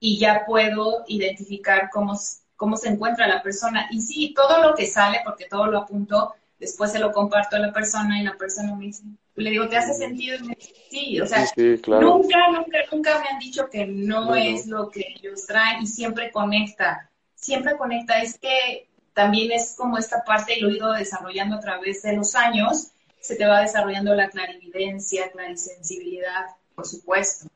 y 0.06 0.18
ya 0.18 0.44
puedo 0.46 1.06
identificar 1.08 1.90
cómo, 1.90 2.20
cómo 2.58 2.76
se 2.76 2.90
encuentra 2.90 3.26
la 3.26 3.42
persona. 3.42 3.88
Y 3.90 4.02
sí, 4.02 4.34
todo 4.36 4.62
lo 4.62 4.76
que 4.76 4.86
sale, 4.86 5.22
porque 5.24 5.46
todo 5.46 5.68
lo 5.68 5.78
apunto, 5.78 6.34
después 6.60 6.92
se 6.92 7.00
lo 7.00 7.14
comparto 7.14 7.56
a 7.56 7.60
la 7.60 7.72
persona 7.72 8.20
y 8.20 8.26
la 8.26 8.36
persona 8.36 8.76
me 8.76 8.88
dice, 8.88 9.04
le 9.36 9.50
digo, 9.50 9.70
¿te 9.70 9.78
hace 9.78 9.94
sentido? 9.94 10.36
Y 10.36 10.44
me 10.44 10.56
dice, 10.56 10.74
sí, 10.90 11.22
o 11.22 11.26
sea, 11.26 11.46
Sí, 11.46 11.54
sí, 11.78 11.82
claro. 11.82 12.18
nunca, 12.18 12.38
nunca, 12.52 12.80
nunca 12.92 13.20
me 13.22 13.30
han 13.30 13.40
dicho 13.40 13.70
que 13.70 13.86
no. 13.86 14.36
es 14.36 14.68
lo 14.68 14.90
que 14.90 15.06
ellos 15.16 15.46
traen 15.46 15.84
y 15.84 15.88
siempre 15.88 16.34
conecta, 16.34 17.10
siempre 17.34 17.78
conecta. 17.78 18.22
Es 18.22 18.38
que 18.38 18.90
también 19.14 19.54
es 19.54 19.74
como 19.78 19.98
esta 19.98 20.26
parte 20.26 20.58
y 20.58 20.60
lo 20.60 20.68
he 20.70 20.76
ido 20.76 20.92
desarrollando 20.92 21.56
a 21.56 21.60
través 21.62 22.02
de 22.02 22.18
los 22.18 22.36
años, 22.36 22.90
se 23.22 23.38
te 23.38 23.46
va 23.46 23.62
desarrollando 23.62 24.14
la 24.16 24.28
clarividencia, 24.30 25.32
clarisensibilidad, 25.32 26.48
por 26.76 26.86
supuesto. 26.86 27.48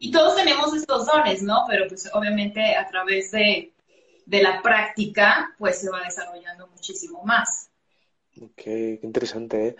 Y 0.00 0.10
todos 0.10 0.34
tenemos 0.34 0.74
estos 0.74 1.06
dones, 1.06 1.42
¿no? 1.42 1.64
Pero 1.68 1.86
pues 1.86 2.10
obviamente 2.14 2.74
a 2.74 2.88
través 2.88 3.30
de, 3.30 3.72
de 4.24 4.42
la 4.42 4.62
práctica, 4.62 5.54
pues 5.58 5.78
se 5.78 5.90
va 5.90 6.00
desarrollando 6.00 6.66
muchísimo 6.68 7.22
más. 7.22 7.69
Qué 8.56 8.98
interesante, 9.02 9.66
¿eh? 9.68 9.76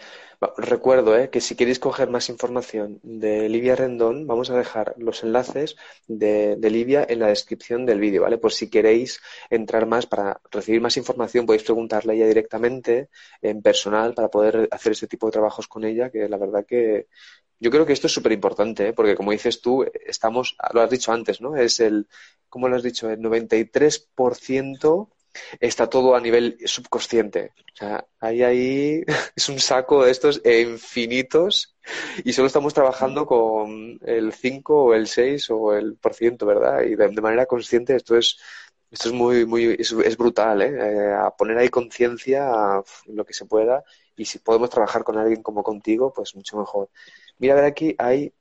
Recuerdo, 0.58 1.16
¿eh? 1.16 1.30
que 1.30 1.40
si 1.40 1.56
queréis 1.56 1.78
coger 1.78 2.10
más 2.10 2.28
información 2.28 3.00
de 3.02 3.48
Livia 3.48 3.74
Rendón, 3.74 4.26
vamos 4.26 4.50
a 4.50 4.56
dejar 4.58 4.94
los 4.98 5.22
enlaces 5.24 5.76
de, 6.06 6.56
de 6.56 6.70
Livia 6.70 7.06
en 7.08 7.20
la 7.20 7.28
descripción 7.28 7.86
del 7.86 8.00
vídeo, 8.00 8.20
¿vale? 8.20 8.36
Por 8.36 8.52
si 8.52 8.68
queréis 8.68 9.20
entrar 9.48 9.86
más 9.86 10.04
para 10.04 10.42
recibir 10.50 10.82
más 10.82 10.98
información, 10.98 11.46
podéis 11.46 11.62
preguntarle 11.62 12.12
a 12.12 12.16
ella 12.16 12.26
directamente, 12.26 13.08
en 13.40 13.62
personal, 13.62 14.12
para 14.12 14.28
poder 14.28 14.68
hacer 14.70 14.92
este 14.92 15.06
tipo 15.06 15.26
de 15.26 15.32
trabajos 15.32 15.66
con 15.66 15.84
ella, 15.84 16.10
que 16.10 16.28
la 16.28 16.36
verdad 16.36 16.66
que 16.66 17.06
yo 17.60 17.70
creo 17.70 17.86
que 17.86 17.94
esto 17.94 18.08
es 18.08 18.12
súper 18.12 18.32
importante, 18.32 18.88
¿eh? 18.88 18.92
Porque 18.92 19.14
como 19.14 19.32
dices 19.32 19.62
tú, 19.62 19.86
estamos, 20.06 20.56
lo 20.74 20.82
has 20.82 20.90
dicho 20.90 21.12
antes, 21.12 21.40
¿no? 21.40 21.56
Es 21.56 21.80
el, 21.80 22.08
¿cómo 22.50 22.68
lo 22.68 22.76
has 22.76 22.82
dicho? 22.82 23.08
El 23.08 23.20
93% 23.20 25.08
está 25.60 25.88
todo 25.88 26.14
a 26.14 26.20
nivel 26.20 26.58
subconsciente. 26.64 27.52
O 27.74 27.76
sea, 27.76 28.06
hay 28.20 28.42
ahí 28.42 29.02
es 29.36 29.48
un 29.48 29.58
saco 29.60 30.04
de 30.04 30.10
estos 30.10 30.40
infinitos 30.44 31.76
y 32.24 32.32
solo 32.32 32.46
estamos 32.46 32.74
trabajando 32.74 33.26
con 33.26 33.98
el 34.02 34.32
5 34.32 34.84
o 34.86 34.94
el 34.94 35.06
6 35.06 35.50
o 35.50 35.74
el 35.74 35.96
por 35.96 36.14
ciento, 36.14 36.46
¿verdad? 36.46 36.82
Y 36.82 36.94
de, 36.96 37.08
manera 37.20 37.46
consciente 37.46 37.96
esto 37.96 38.16
es 38.16 38.38
esto 38.90 39.08
es 39.08 39.14
muy 39.14 39.46
muy 39.46 39.76
es, 39.78 40.16
brutal, 40.16 40.62
¿eh? 40.62 40.72
Eh, 40.78 41.12
A 41.14 41.30
poner 41.36 41.58
ahí 41.58 41.68
conciencia 41.68 42.50
lo 43.06 43.24
que 43.24 43.32
se 43.34 43.46
pueda 43.46 43.84
y 44.16 44.24
si 44.24 44.38
podemos 44.40 44.70
trabajar 44.70 45.04
con 45.04 45.16
alguien 45.18 45.42
como 45.42 45.62
contigo, 45.62 46.12
pues 46.12 46.34
mucho 46.36 46.58
mejor. 46.58 46.90
Mira, 47.38 47.54
a 47.54 47.56
ver 47.56 47.64
aquí 47.66 47.94
hay 47.98 48.32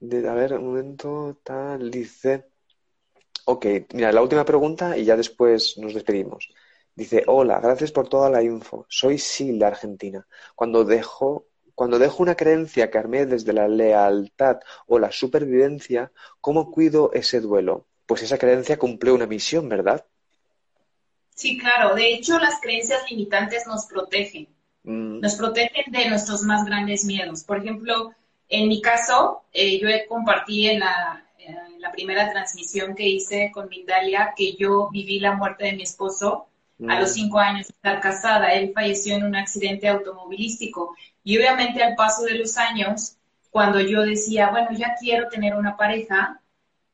de- 0.00 0.28
a 0.28 0.34
ver, 0.34 0.54
un 0.54 0.66
momento 0.66 1.38
tal 1.44 1.90
dice 1.90 2.47
Ok, 3.50 3.64
mira, 3.94 4.12
la 4.12 4.20
última 4.20 4.44
pregunta 4.44 4.98
y 4.98 5.04
ya 5.06 5.16
después 5.16 5.78
nos 5.78 5.94
despedimos. 5.94 6.50
Dice, 6.94 7.24
hola, 7.26 7.60
gracias 7.60 7.92
por 7.92 8.06
toda 8.06 8.28
la 8.28 8.42
info. 8.42 8.84
Soy 8.90 9.16
Sil 9.16 9.56
de 9.58 9.64
Argentina. 9.64 10.26
Cuando 10.54 10.84
dejo, 10.84 11.46
cuando 11.74 11.98
dejo 11.98 12.22
una 12.22 12.34
creencia 12.34 12.90
que 12.90 12.98
armé 12.98 13.24
desde 13.24 13.54
la 13.54 13.66
lealtad 13.66 14.58
o 14.86 14.98
la 14.98 15.10
supervivencia, 15.10 16.12
¿cómo 16.42 16.70
cuido 16.70 17.10
ese 17.14 17.40
duelo? 17.40 17.86
Pues 18.04 18.22
esa 18.22 18.36
creencia 18.36 18.78
cumplió 18.78 19.14
una 19.14 19.26
misión, 19.26 19.66
¿verdad? 19.66 20.04
Sí, 21.34 21.56
claro. 21.56 21.94
De 21.94 22.12
hecho, 22.12 22.38
las 22.38 22.60
creencias 22.60 23.10
limitantes 23.10 23.66
nos 23.66 23.86
protegen. 23.86 24.48
Mm, 24.82 25.20
Nos 25.20 25.36
protegen 25.36 25.90
de 25.90 26.10
nuestros 26.10 26.42
más 26.42 26.66
grandes 26.66 27.06
miedos. 27.06 27.44
Por 27.44 27.58
ejemplo, 27.58 28.12
en 28.50 28.68
mi 28.68 28.82
caso, 28.82 29.44
eh, 29.54 29.78
yo 29.80 29.88
compartí 30.06 30.68
en 30.68 30.80
la, 30.80 31.27
en 31.48 31.80
la 31.80 31.90
primera 31.92 32.30
transmisión 32.30 32.94
que 32.94 33.08
hice 33.08 33.50
con 33.52 33.68
Mindalia 33.68 34.34
que 34.36 34.54
yo 34.56 34.88
viví 34.90 35.18
la 35.20 35.32
muerte 35.34 35.64
de 35.64 35.72
mi 35.72 35.82
esposo 35.82 36.46
a 36.86 36.96
mm, 36.96 37.00
los 37.00 37.12
cinco 37.12 37.38
años 37.38 37.66
de 37.68 37.72
estar 37.72 38.00
casada. 38.00 38.52
Él 38.52 38.72
falleció 38.74 39.14
en 39.16 39.24
un 39.24 39.34
accidente 39.36 39.88
automovilístico. 39.88 40.94
Y 41.24 41.36
obviamente 41.38 41.82
al 41.82 41.94
paso 41.96 42.22
de 42.24 42.34
los 42.38 42.56
años, 42.58 43.16
cuando 43.50 43.80
yo 43.80 44.02
decía, 44.02 44.50
bueno, 44.50 44.68
ya 44.72 44.94
quiero 45.00 45.28
tener 45.28 45.54
una 45.54 45.76
pareja, 45.76 46.40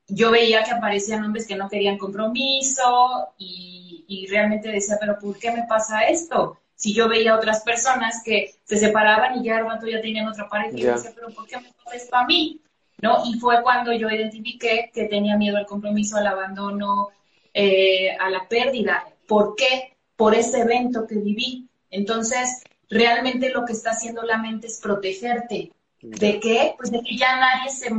yo 0.08 0.30
veía 0.30 0.62
que 0.62 0.70
aparecían 0.72 1.24
hombres 1.24 1.46
que 1.46 1.56
no 1.56 1.68
querían 1.68 1.98
compromiso 1.98 3.28
y, 3.38 4.04
y 4.08 4.26
realmente 4.28 4.68
decía, 4.68 4.96
pero 5.00 5.18
¿por 5.18 5.38
qué 5.38 5.50
me 5.50 5.64
pasa 5.68 6.02
esto? 6.04 6.60
Si 6.76 6.92
yo 6.94 7.08
veía 7.08 7.36
otras 7.36 7.62
personas 7.62 8.22
que 8.24 8.54
se 8.64 8.76
separaban 8.76 9.38
y 9.38 9.44
ya 9.44 9.58
al 9.58 9.66
rato 9.66 9.86
ya 9.86 10.00
tenían 10.00 10.28
otra 10.28 10.48
pareja, 10.48 10.76
y 10.76 10.80
yo 10.80 10.86
Ya. 10.88 10.92
decía, 10.94 11.12
pero 11.14 11.30
¿por 11.30 11.46
qué 11.46 11.58
me 11.60 11.72
pasa 11.72 11.96
esto 11.96 12.16
a 12.16 12.26
mí? 12.26 12.60
¿No? 13.04 13.22
Y 13.28 13.38
fue 13.38 13.62
cuando 13.62 13.92
yo 13.92 14.08
identifiqué 14.08 14.90
que 14.94 15.04
tenía 15.04 15.36
miedo 15.36 15.58
al 15.58 15.66
compromiso, 15.66 16.16
al 16.16 16.26
abandono, 16.26 17.08
eh, 17.52 18.16
a 18.18 18.30
la 18.30 18.48
pérdida. 18.48 19.04
¿Por 19.28 19.54
qué? 19.56 19.96
Por 20.16 20.34
ese 20.34 20.60
evento 20.62 21.06
que 21.06 21.16
viví. 21.16 21.68
Entonces, 21.90 22.62
realmente 22.88 23.50
lo 23.50 23.64
que 23.66 23.74
está 23.74 23.90
haciendo 23.90 24.22
la 24.22 24.38
mente 24.38 24.68
es 24.68 24.80
protegerte. 24.80 25.70
¿De 26.00 26.40
qué? 26.40 26.74
Pues 26.78 26.90
de 26.90 27.00
que 27.02 27.14
ya 27.16 27.36
nadie 27.36 27.68
se 27.70 27.90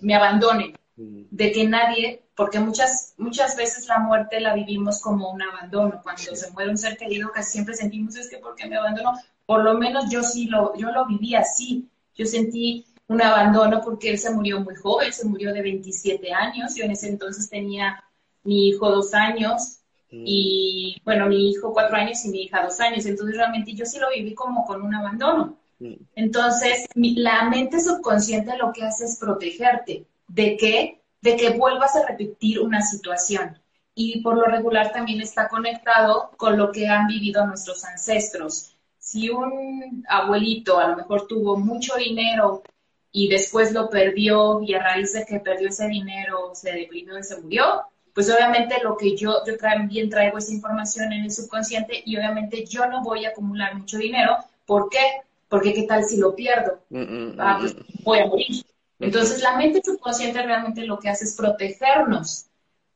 me 0.00 0.14
abandone, 0.14 0.74
Mm, 0.96 1.22
de 1.30 1.52
que 1.52 1.64
nadie, 1.66 2.22
porque 2.36 2.58
muchas, 2.60 3.14
muchas 3.16 3.56
veces 3.56 3.86
la 3.88 3.98
muerte 4.00 4.38
la 4.40 4.52
vivimos 4.54 5.00
como 5.00 5.30
un 5.30 5.40
abandono. 5.40 6.00
Cuando 6.02 6.20
Sí. 6.22 6.36
se 6.36 6.50
muere 6.50 6.68
un 6.70 6.76
ser 6.76 6.98
querido, 6.98 7.32
casi 7.32 7.52
siempre 7.52 7.74
sentimos, 7.74 8.16
es 8.16 8.28
que 8.28 8.36
¿por 8.36 8.54
qué 8.54 8.66
me 8.68 8.76
abandonó? 8.76 9.12
Por 9.46 9.64
lo 9.64 9.72
menos 9.78 10.10
yo 10.10 10.22
sí 10.22 10.44
lo, 10.46 10.76
yo 10.76 10.90
lo 10.90 11.06
viví 11.06 11.34
así. 11.34 11.88
Yo 12.14 12.26
sentí 12.26 12.84
un 13.10 13.20
abandono 13.20 13.80
porque 13.84 14.10
él 14.10 14.18
se 14.18 14.30
murió 14.30 14.60
muy 14.60 14.76
joven, 14.76 15.12
se 15.12 15.26
murió 15.26 15.52
de 15.52 15.62
27 15.62 16.32
años. 16.32 16.76
Yo 16.76 16.84
en 16.84 16.92
ese 16.92 17.08
entonces 17.08 17.50
tenía 17.50 18.02
mi 18.44 18.68
hijo 18.68 18.88
dos 18.88 19.12
años 19.14 19.80
mm, 20.12 20.22
y, 20.24 20.96
bueno, 21.04 21.26
mi 21.26 21.50
hijo 21.50 21.72
cuatro 21.72 21.96
años 21.96 22.24
y 22.24 22.28
mi 22.28 22.42
hija 22.44 22.62
dos 22.62 22.78
años. 22.80 23.04
Entonces 23.06 23.36
realmente 23.36 23.72
yo 23.74 23.84
sí 23.84 23.98
lo 23.98 24.08
viví 24.10 24.32
como 24.34 24.64
con 24.64 24.82
un 24.82 24.94
abandono. 24.94 25.58
mm, 25.80 25.94
Entonces, 26.14 26.86
mi- 26.94 27.16
la 27.16 27.48
mente 27.48 27.80
subconsciente 27.80 28.56
lo 28.56 28.72
que 28.72 28.84
hace 28.84 29.06
es 29.06 29.16
protegerte. 29.18 30.06
¿De 30.28 30.56
qué? 30.56 31.02
De 31.20 31.34
que 31.36 31.50
vuelvas 31.50 31.96
a 31.96 32.06
repetir 32.06 32.60
una 32.60 32.80
situación. 32.80 33.58
Y 33.94 34.20
por 34.22 34.36
lo 34.36 34.44
regular 34.44 34.92
también 34.92 35.20
está 35.20 35.48
conectado 35.48 36.30
con 36.36 36.56
lo 36.56 36.70
que 36.70 36.86
han 36.86 37.08
vivido 37.08 37.44
nuestros 37.44 37.84
ancestros. 37.84 38.72
Si 38.98 39.28
un 39.30 40.04
abuelito 40.08 40.78
a 40.78 40.88
lo 40.90 40.96
mejor 40.96 41.26
tuvo 41.26 41.56
mucho 41.56 41.96
dinero 41.96 42.62
y 43.12 43.28
después 43.28 43.72
lo 43.72 43.90
perdió 43.90 44.62
y 44.62 44.74
a 44.74 44.82
raíz 44.82 45.12
de 45.12 45.24
que 45.24 45.40
perdió 45.40 45.68
ese 45.68 45.88
dinero 45.88 46.52
se 46.54 46.72
deprimió 46.72 47.18
y 47.18 47.22
se 47.22 47.40
murió, 47.40 47.82
pues 48.14 48.30
obviamente 48.30 48.76
lo 48.82 48.96
que 48.96 49.16
yo, 49.16 49.44
yo 49.46 49.56
también 49.56 50.10
traigo 50.10 50.38
esa 50.38 50.52
información 50.52 51.12
en 51.12 51.24
el 51.24 51.30
subconsciente 51.30 52.02
y 52.04 52.16
obviamente 52.16 52.64
yo 52.66 52.86
no 52.86 53.02
voy 53.02 53.24
a 53.24 53.30
acumular 53.30 53.76
mucho 53.76 53.98
dinero. 53.98 54.36
¿Por 54.66 54.88
qué? 54.88 55.22
Porque 55.48 55.74
qué 55.74 55.82
tal 55.82 56.04
si 56.04 56.16
lo 56.16 56.34
pierdo, 56.34 56.80
mm, 56.90 57.00
mm, 57.00 57.36
ah, 57.38 57.58
mm, 57.58 57.60
pues 57.60 57.74
mm. 57.74 58.02
voy 58.04 58.18
a 58.18 58.26
morir. 58.26 58.64
Entonces 59.00 59.42
la 59.42 59.56
mente 59.56 59.80
subconsciente 59.82 60.42
realmente 60.42 60.84
lo 60.84 60.98
que 60.98 61.08
hace 61.08 61.24
es 61.24 61.34
protegernos, 61.34 62.46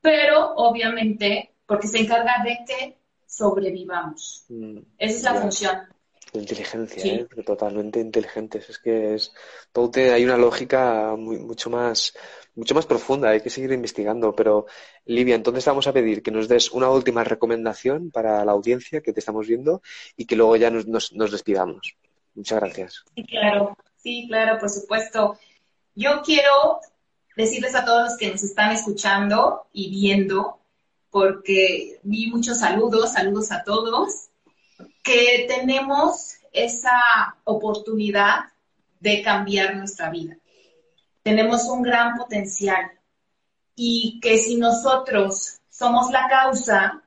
pero 0.00 0.54
obviamente 0.56 1.50
porque 1.66 1.88
se 1.88 2.00
encarga 2.00 2.44
de 2.44 2.58
que 2.66 2.96
sobrevivamos. 3.26 4.44
Esa 4.98 5.16
es 5.16 5.22
la 5.22 5.34
función. 5.34 5.93
La 6.34 6.40
inteligencia, 6.40 7.00
Sí. 7.00 7.10
¿eh? 7.10 7.26
Totalmente 7.46 8.00
inteligentes. 8.00 8.68
Es 8.68 8.78
que 8.80 9.14
es 9.14 9.32
todo 9.72 9.90
tiene, 9.90 10.10
hay 10.10 10.24
una 10.24 10.36
lógica 10.36 11.14
muy- 11.16 11.38
mucho 11.38 11.70
más, 11.70 12.12
mucho 12.56 12.74
más 12.74 12.86
profunda. 12.86 13.30
Hay 13.30 13.40
que 13.40 13.50
seguir 13.50 13.70
investigando. 13.72 14.34
Pero, 14.34 14.66
Livia, 15.06 15.36
entonces 15.36 15.64
vamos 15.64 15.86
a 15.86 15.92
pedir 15.92 16.22
que 16.24 16.32
nos 16.32 16.48
des 16.48 16.72
una 16.72 16.90
última 16.90 17.22
recomendación 17.22 18.10
para 18.10 18.44
la 18.44 18.50
audiencia 18.52 19.00
que 19.00 19.12
te 19.12 19.20
estamos 19.20 19.46
viendo 19.46 19.80
y 20.16 20.26
que 20.26 20.34
luego 20.34 20.56
ya 20.56 20.70
nos, 20.70 20.86
nos, 20.88 21.12
nos 21.12 21.30
despidamos. 21.30 21.94
Muchas 22.34 22.58
gracias. 22.60 23.04
Sí, 23.14 23.24
claro, 23.26 23.76
sí, 23.96 24.26
claro, 24.28 24.58
por 24.58 24.68
supuesto. 24.70 25.38
Yo 25.94 26.20
quiero 26.24 26.80
decirles 27.36 27.76
a 27.76 27.84
todos 27.84 28.02
los 28.10 28.16
que 28.18 28.30
nos 28.32 28.42
están 28.42 28.72
escuchando 28.72 29.66
y 29.72 29.88
viendo, 29.90 30.58
porque 31.10 32.00
vi 32.02 32.26
muchos 32.26 32.58
saludos, 32.58 33.12
saludos 33.12 33.52
a 33.52 33.62
todos, 33.62 34.30
que 35.04 35.44
tenemos 35.46 36.38
esa 36.50 37.36
oportunidad 37.44 38.46
de 38.98 39.22
cambiar 39.22 39.76
nuestra 39.76 40.08
vida. 40.08 40.36
Tenemos 41.22 41.64
un 41.64 41.82
gran 41.82 42.16
potencial 42.16 42.90
y 43.76 44.18
que 44.20 44.38
si 44.38 44.56
nosotros 44.56 45.60
somos 45.68 46.10
la 46.10 46.26
causa, 46.28 47.02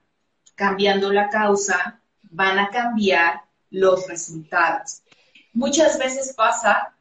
cambiando 0.54 1.12
la 1.12 1.28
causa, 1.30 2.00
van 2.22 2.60
a 2.60 2.70
cambiar 2.70 3.42
los 3.72 4.08
resultados. 4.08 5.02
Muchas 5.54 5.98
veces 5.98 6.36
pasa 6.36 6.94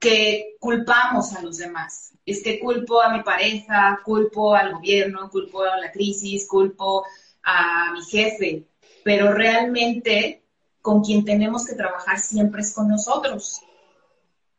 que 0.00 0.56
culpamos 0.58 1.34
a 1.34 1.42
los 1.42 1.58
demás. 1.58 2.14
Es 2.26 2.42
que 2.42 2.58
culpo 2.58 3.00
a 3.00 3.16
mi 3.16 3.22
pareja, 3.22 4.00
culpo 4.04 4.56
al 4.56 4.72
gobierno, 4.72 5.30
culpo 5.30 5.62
a 5.62 5.76
la 5.76 5.92
crisis, 5.92 6.48
culpo 6.48 7.04
a 7.44 7.92
mi 7.92 8.02
jefe, 8.02 8.66
pero 9.04 9.32
realmente 9.32 10.42
con 10.80 11.02
quien 11.02 11.24
tenemos 11.24 11.66
que 11.66 11.74
trabajar 11.74 12.18
siempre 12.18 12.62
es 12.62 12.74
con 12.74 12.88
nosotros. 12.88 13.62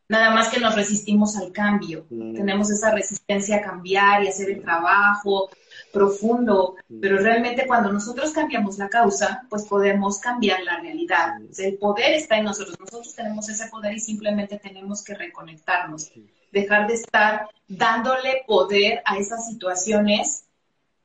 Nada 0.10 0.32
más 0.32 0.50
que 0.50 0.60
nos 0.60 0.76
resistimos 0.76 1.38
al 1.38 1.52
cambio. 1.52 2.06
Mm. 2.10 2.36
Tenemos 2.36 2.70
esa 2.70 2.92
resistencia 2.92 3.58
a 3.58 3.62
cambiar 3.62 4.24
y 4.24 4.28
hacer 4.28 4.50
el 4.50 4.62
trabajo 4.62 5.50
profundo, 5.92 6.76
pero 7.02 7.18
realmente 7.18 7.66
cuando 7.68 7.92
nosotros 7.92 8.32
cambiamos 8.32 8.78
la 8.78 8.90
causa, 8.90 9.46
pues 9.50 9.64
podemos 9.64 10.20
cambiar 10.20 10.62
la 10.64 10.80
realidad. 10.80 11.38
Sea, 11.52 11.68
el 11.68 11.78
poder 11.78 12.14
está 12.14 12.38
en 12.38 12.46
nosotros. 12.46 12.80
Nosotros 12.80 13.16
tenemos 13.16 13.48
ese 13.50 13.68
poder 13.68 13.94
y 13.94 14.00
simplemente 14.00 14.60
tenemos 14.60 15.04
que 15.04 15.14
reconectarnos. 15.16 16.12
Dejar 16.52 16.88
de 16.88 16.96
estar 16.96 17.48
dándole 17.68 18.44
poder 18.46 19.02
a 19.06 19.18
esas 19.18 19.48
situaciones 19.48 20.46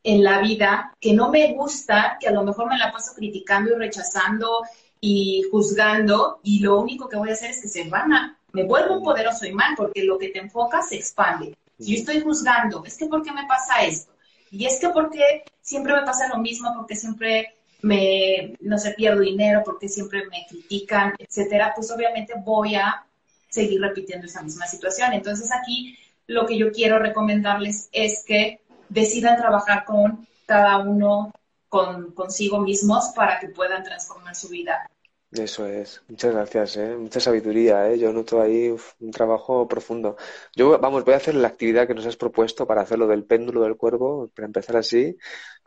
en 0.09 0.25
la 0.25 0.41
vida 0.41 0.95
que 0.99 1.13
no 1.13 1.31
me 1.31 1.53
gusta, 1.53 2.17
que 2.19 2.29
a 2.29 2.33
lo 2.33 2.43
mejor 2.43 2.67
me 2.67 2.79
la 2.79 2.91
paso 2.91 3.13
criticando 3.15 3.73
y 3.73 3.79
rechazando 3.79 4.63
y 5.03 5.43
juzgando 5.51 6.41
y 6.43 6.61
lo 6.61 6.81
único 6.81 7.11
que 7.11 7.19
voy 7.19 7.29
a 7.29 7.35
hacer 7.35 7.51
es 7.51 7.61
que 7.61 7.69
se 7.69 7.85
van 7.91 8.15
a, 8.15 8.39
me 8.53 8.65
vuelvo 8.65 8.95
un 8.97 9.03
poderoso 9.03 9.45
imán 9.45 9.75
porque 9.77 10.05
lo 10.05 10.19
que 10.19 10.31
te 10.31 10.39
enfoca 10.39 10.81
se 10.81 10.97
expande. 10.97 11.55
Si 11.79 11.93
yo 11.93 11.99
estoy 11.99 12.21
juzgando, 12.23 12.83
es 12.87 12.97
que 12.97 13.05
¿por 13.05 13.23
qué 13.23 13.33
me 13.33 13.47
pasa 13.47 13.85
esto? 13.85 14.13
Y 14.51 14.65
es 14.65 14.81
que 14.81 14.89
porque 14.89 15.45
siempre 15.61 15.93
me 15.93 16.07
pasa 16.07 16.27
lo 16.29 16.39
mismo, 16.39 16.73
porque 16.75 16.97
siempre 16.97 17.55
me, 17.83 18.57
no 18.61 18.79
sé, 18.79 18.93
pierdo 18.93 19.21
dinero, 19.21 19.61
porque 19.63 19.91
siempre 19.91 20.25
me 20.31 20.47
critican, 20.49 21.13
etcétera, 21.19 21.75
pues 21.77 21.91
obviamente 21.91 22.33
voy 22.43 22.77
a 22.77 23.05
seguir 23.51 23.83
repitiendo 23.83 24.27
esa 24.27 24.43
misma 24.43 24.67
situación. 24.67 25.13
Entonces 25.13 25.51
aquí 25.53 25.99
lo 26.27 26.47
que 26.47 26.57
yo 26.57 26.73
quiero 26.73 26.99
recomendarles 26.99 27.91
es 27.93 28.25
que 28.27 28.61
decidan 28.89 29.37
trabajar 29.37 29.85
con 29.85 30.27
cada 30.47 30.79
uno, 30.79 31.33
con 31.69 32.13
consigo 32.13 32.61
mismos, 32.61 33.13
para 33.15 33.39
que 33.39 33.49
puedan 33.49 33.83
transformar 33.83 34.35
su 34.35 34.49
vida. 34.49 34.91
Eso 35.31 35.67
es. 35.67 36.03
Muchas 36.09 36.33
gracias, 36.33 36.77
¿eh? 36.79 36.97
Mucha 36.97 37.21
sabiduría, 37.21 37.91
¿eh? 37.91 37.99
Yo 37.99 38.15
noto 38.15 38.41
ahí 38.41 38.71
uf, 38.71 38.95
un 38.99 39.11
trabajo 39.11 39.69
profundo. 39.69 40.17
Yo, 40.57 40.79
vamos, 40.79 41.05
voy 41.05 41.13
a 41.13 41.19
hacer 41.19 41.35
la 41.35 41.49
actividad 41.49 41.87
que 41.87 41.93
nos 41.93 42.07
has 42.07 42.17
propuesto 42.17 42.67
para 42.67 42.81
hacerlo 42.81 43.07
del 43.07 43.25
péndulo 43.25 43.61
del 43.61 43.77
cuervo, 43.77 44.31
para 44.35 44.47
empezar 44.47 44.79
así. 44.79 45.19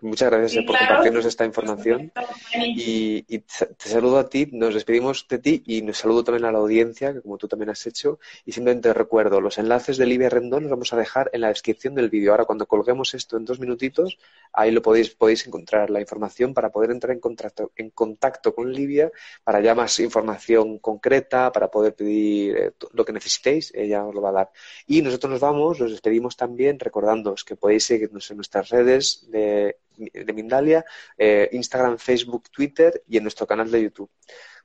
Muchas 0.01 0.31
gracias, 0.31 0.51
Sí, 0.53 0.59
eh, 0.59 0.63
por 0.65 0.75
claro. 0.75 0.87
compartirnos 0.87 1.25
esta 1.25 1.45
información. 1.45 2.11
Y, 2.55 3.21
te 3.21 3.87
saludo 3.87 4.17
a 4.17 4.29
ti, 4.29 4.49
nos 4.51 4.73
despedimos 4.73 5.27
de 5.29 5.37
ti 5.37 5.63
y 5.63 5.83
nos 5.83 5.99
saludo 5.99 6.23
también 6.23 6.45
a 6.45 6.51
la 6.51 6.57
audiencia, 6.57 7.13
que 7.13 7.21
como 7.21 7.37
tú 7.37 7.47
también 7.47 7.69
has 7.69 7.85
hecho. 7.85 8.19
Y 8.43 8.53
simplemente 8.53 8.91
recuerdo, 8.93 9.41
los 9.41 9.59
enlaces 9.59 9.97
de 9.97 10.07
Livia 10.07 10.29
Rendón 10.29 10.63
los 10.63 10.71
vamos 10.71 10.91
a 10.93 10.97
dejar 10.97 11.29
en 11.33 11.41
la 11.41 11.49
descripción 11.49 11.93
del 11.93 12.09
vídeo. 12.09 12.31
Ahora, 12.31 12.45
cuando 12.45 12.65
colguemos 12.65 13.13
esto 13.13 13.37
en 13.37 13.45
dos 13.45 13.59
minutitos, 13.59 14.17
ahí 14.53 14.71
lo 14.71 14.81
podéis, 14.81 15.11
podéis 15.13 15.45
encontrar 15.45 15.91
la 15.91 16.01
información 16.01 16.55
para 16.55 16.71
poder 16.71 16.89
entrar 16.89 17.13
en 17.13 17.19
contacto, 17.19 17.71
en 17.75 17.91
contacto 17.91 18.55
con 18.55 18.73
Livia, 18.73 19.11
para 19.43 19.50
ya 19.59 19.75
más 19.75 19.99
información 19.99 20.79
concreta, 20.79 21.51
para 21.51 21.69
poder 21.69 21.95
pedir 21.95 22.55
eh, 22.57 22.71
lo 22.93 23.03
que 23.03 23.11
necesitéis, 23.11 23.71
ella 23.75 24.05
os 24.05 24.15
lo 24.15 24.21
va 24.21 24.29
a 24.29 24.33
dar. 24.33 24.51
Y 24.87 25.01
nosotros 25.01 25.31
nos 25.31 25.39
vamos, 25.41 25.79
nos 25.79 25.91
despedimos 25.91 26.37
también 26.37 26.79
recordándoos 26.79 27.43
que 27.43 27.55
podéis 27.55 27.83
seguirnos 27.85 28.29
en 28.31 28.37
nuestras 28.37 28.69
redes 28.69 29.25
de, 29.29 29.77
de 29.97 30.33
Mindalia, 30.33 30.85
eh, 31.17 31.49
Instagram, 31.51 31.97
Facebook, 31.97 32.49
Twitter 32.51 33.03
y 33.07 33.17
en 33.17 33.23
nuestro 33.23 33.45
canal 33.45 33.69
de 33.69 33.83
YouTube. 33.83 34.09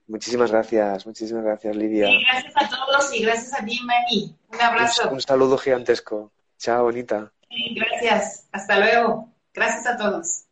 Muchísimas 0.09 0.53
gracias, 0.53 1.05
muchísimas 1.05 1.43
gracias, 1.43 1.75
Lidia. 1.75 2.09
Gracias 2.31 2.55
a 2.55 2.69
todos 2.69 3.13
y 3.13 3.23
gracias 3.23 3.61
a 3.61 3.65
ti, 3.65 3.81
Manny. 3.85 4.37
Un 4.51 4.55
Un, 4.57 4.63
abrazo. 4.63 5.11
un 5.11 5.21
saludo 5.21 5.59
gigantesco. 5.59 6.31
Chao, 6.59 6.85
bonita. 6.85 7.33
Sí, 7.49 7.75
gracias. 7.75 8.47
Hasta 8.53 8.79
luego. 8.79 9.33
Gracias 9.53 9.87
a 9.87 9.97
todos. 9.97 10.46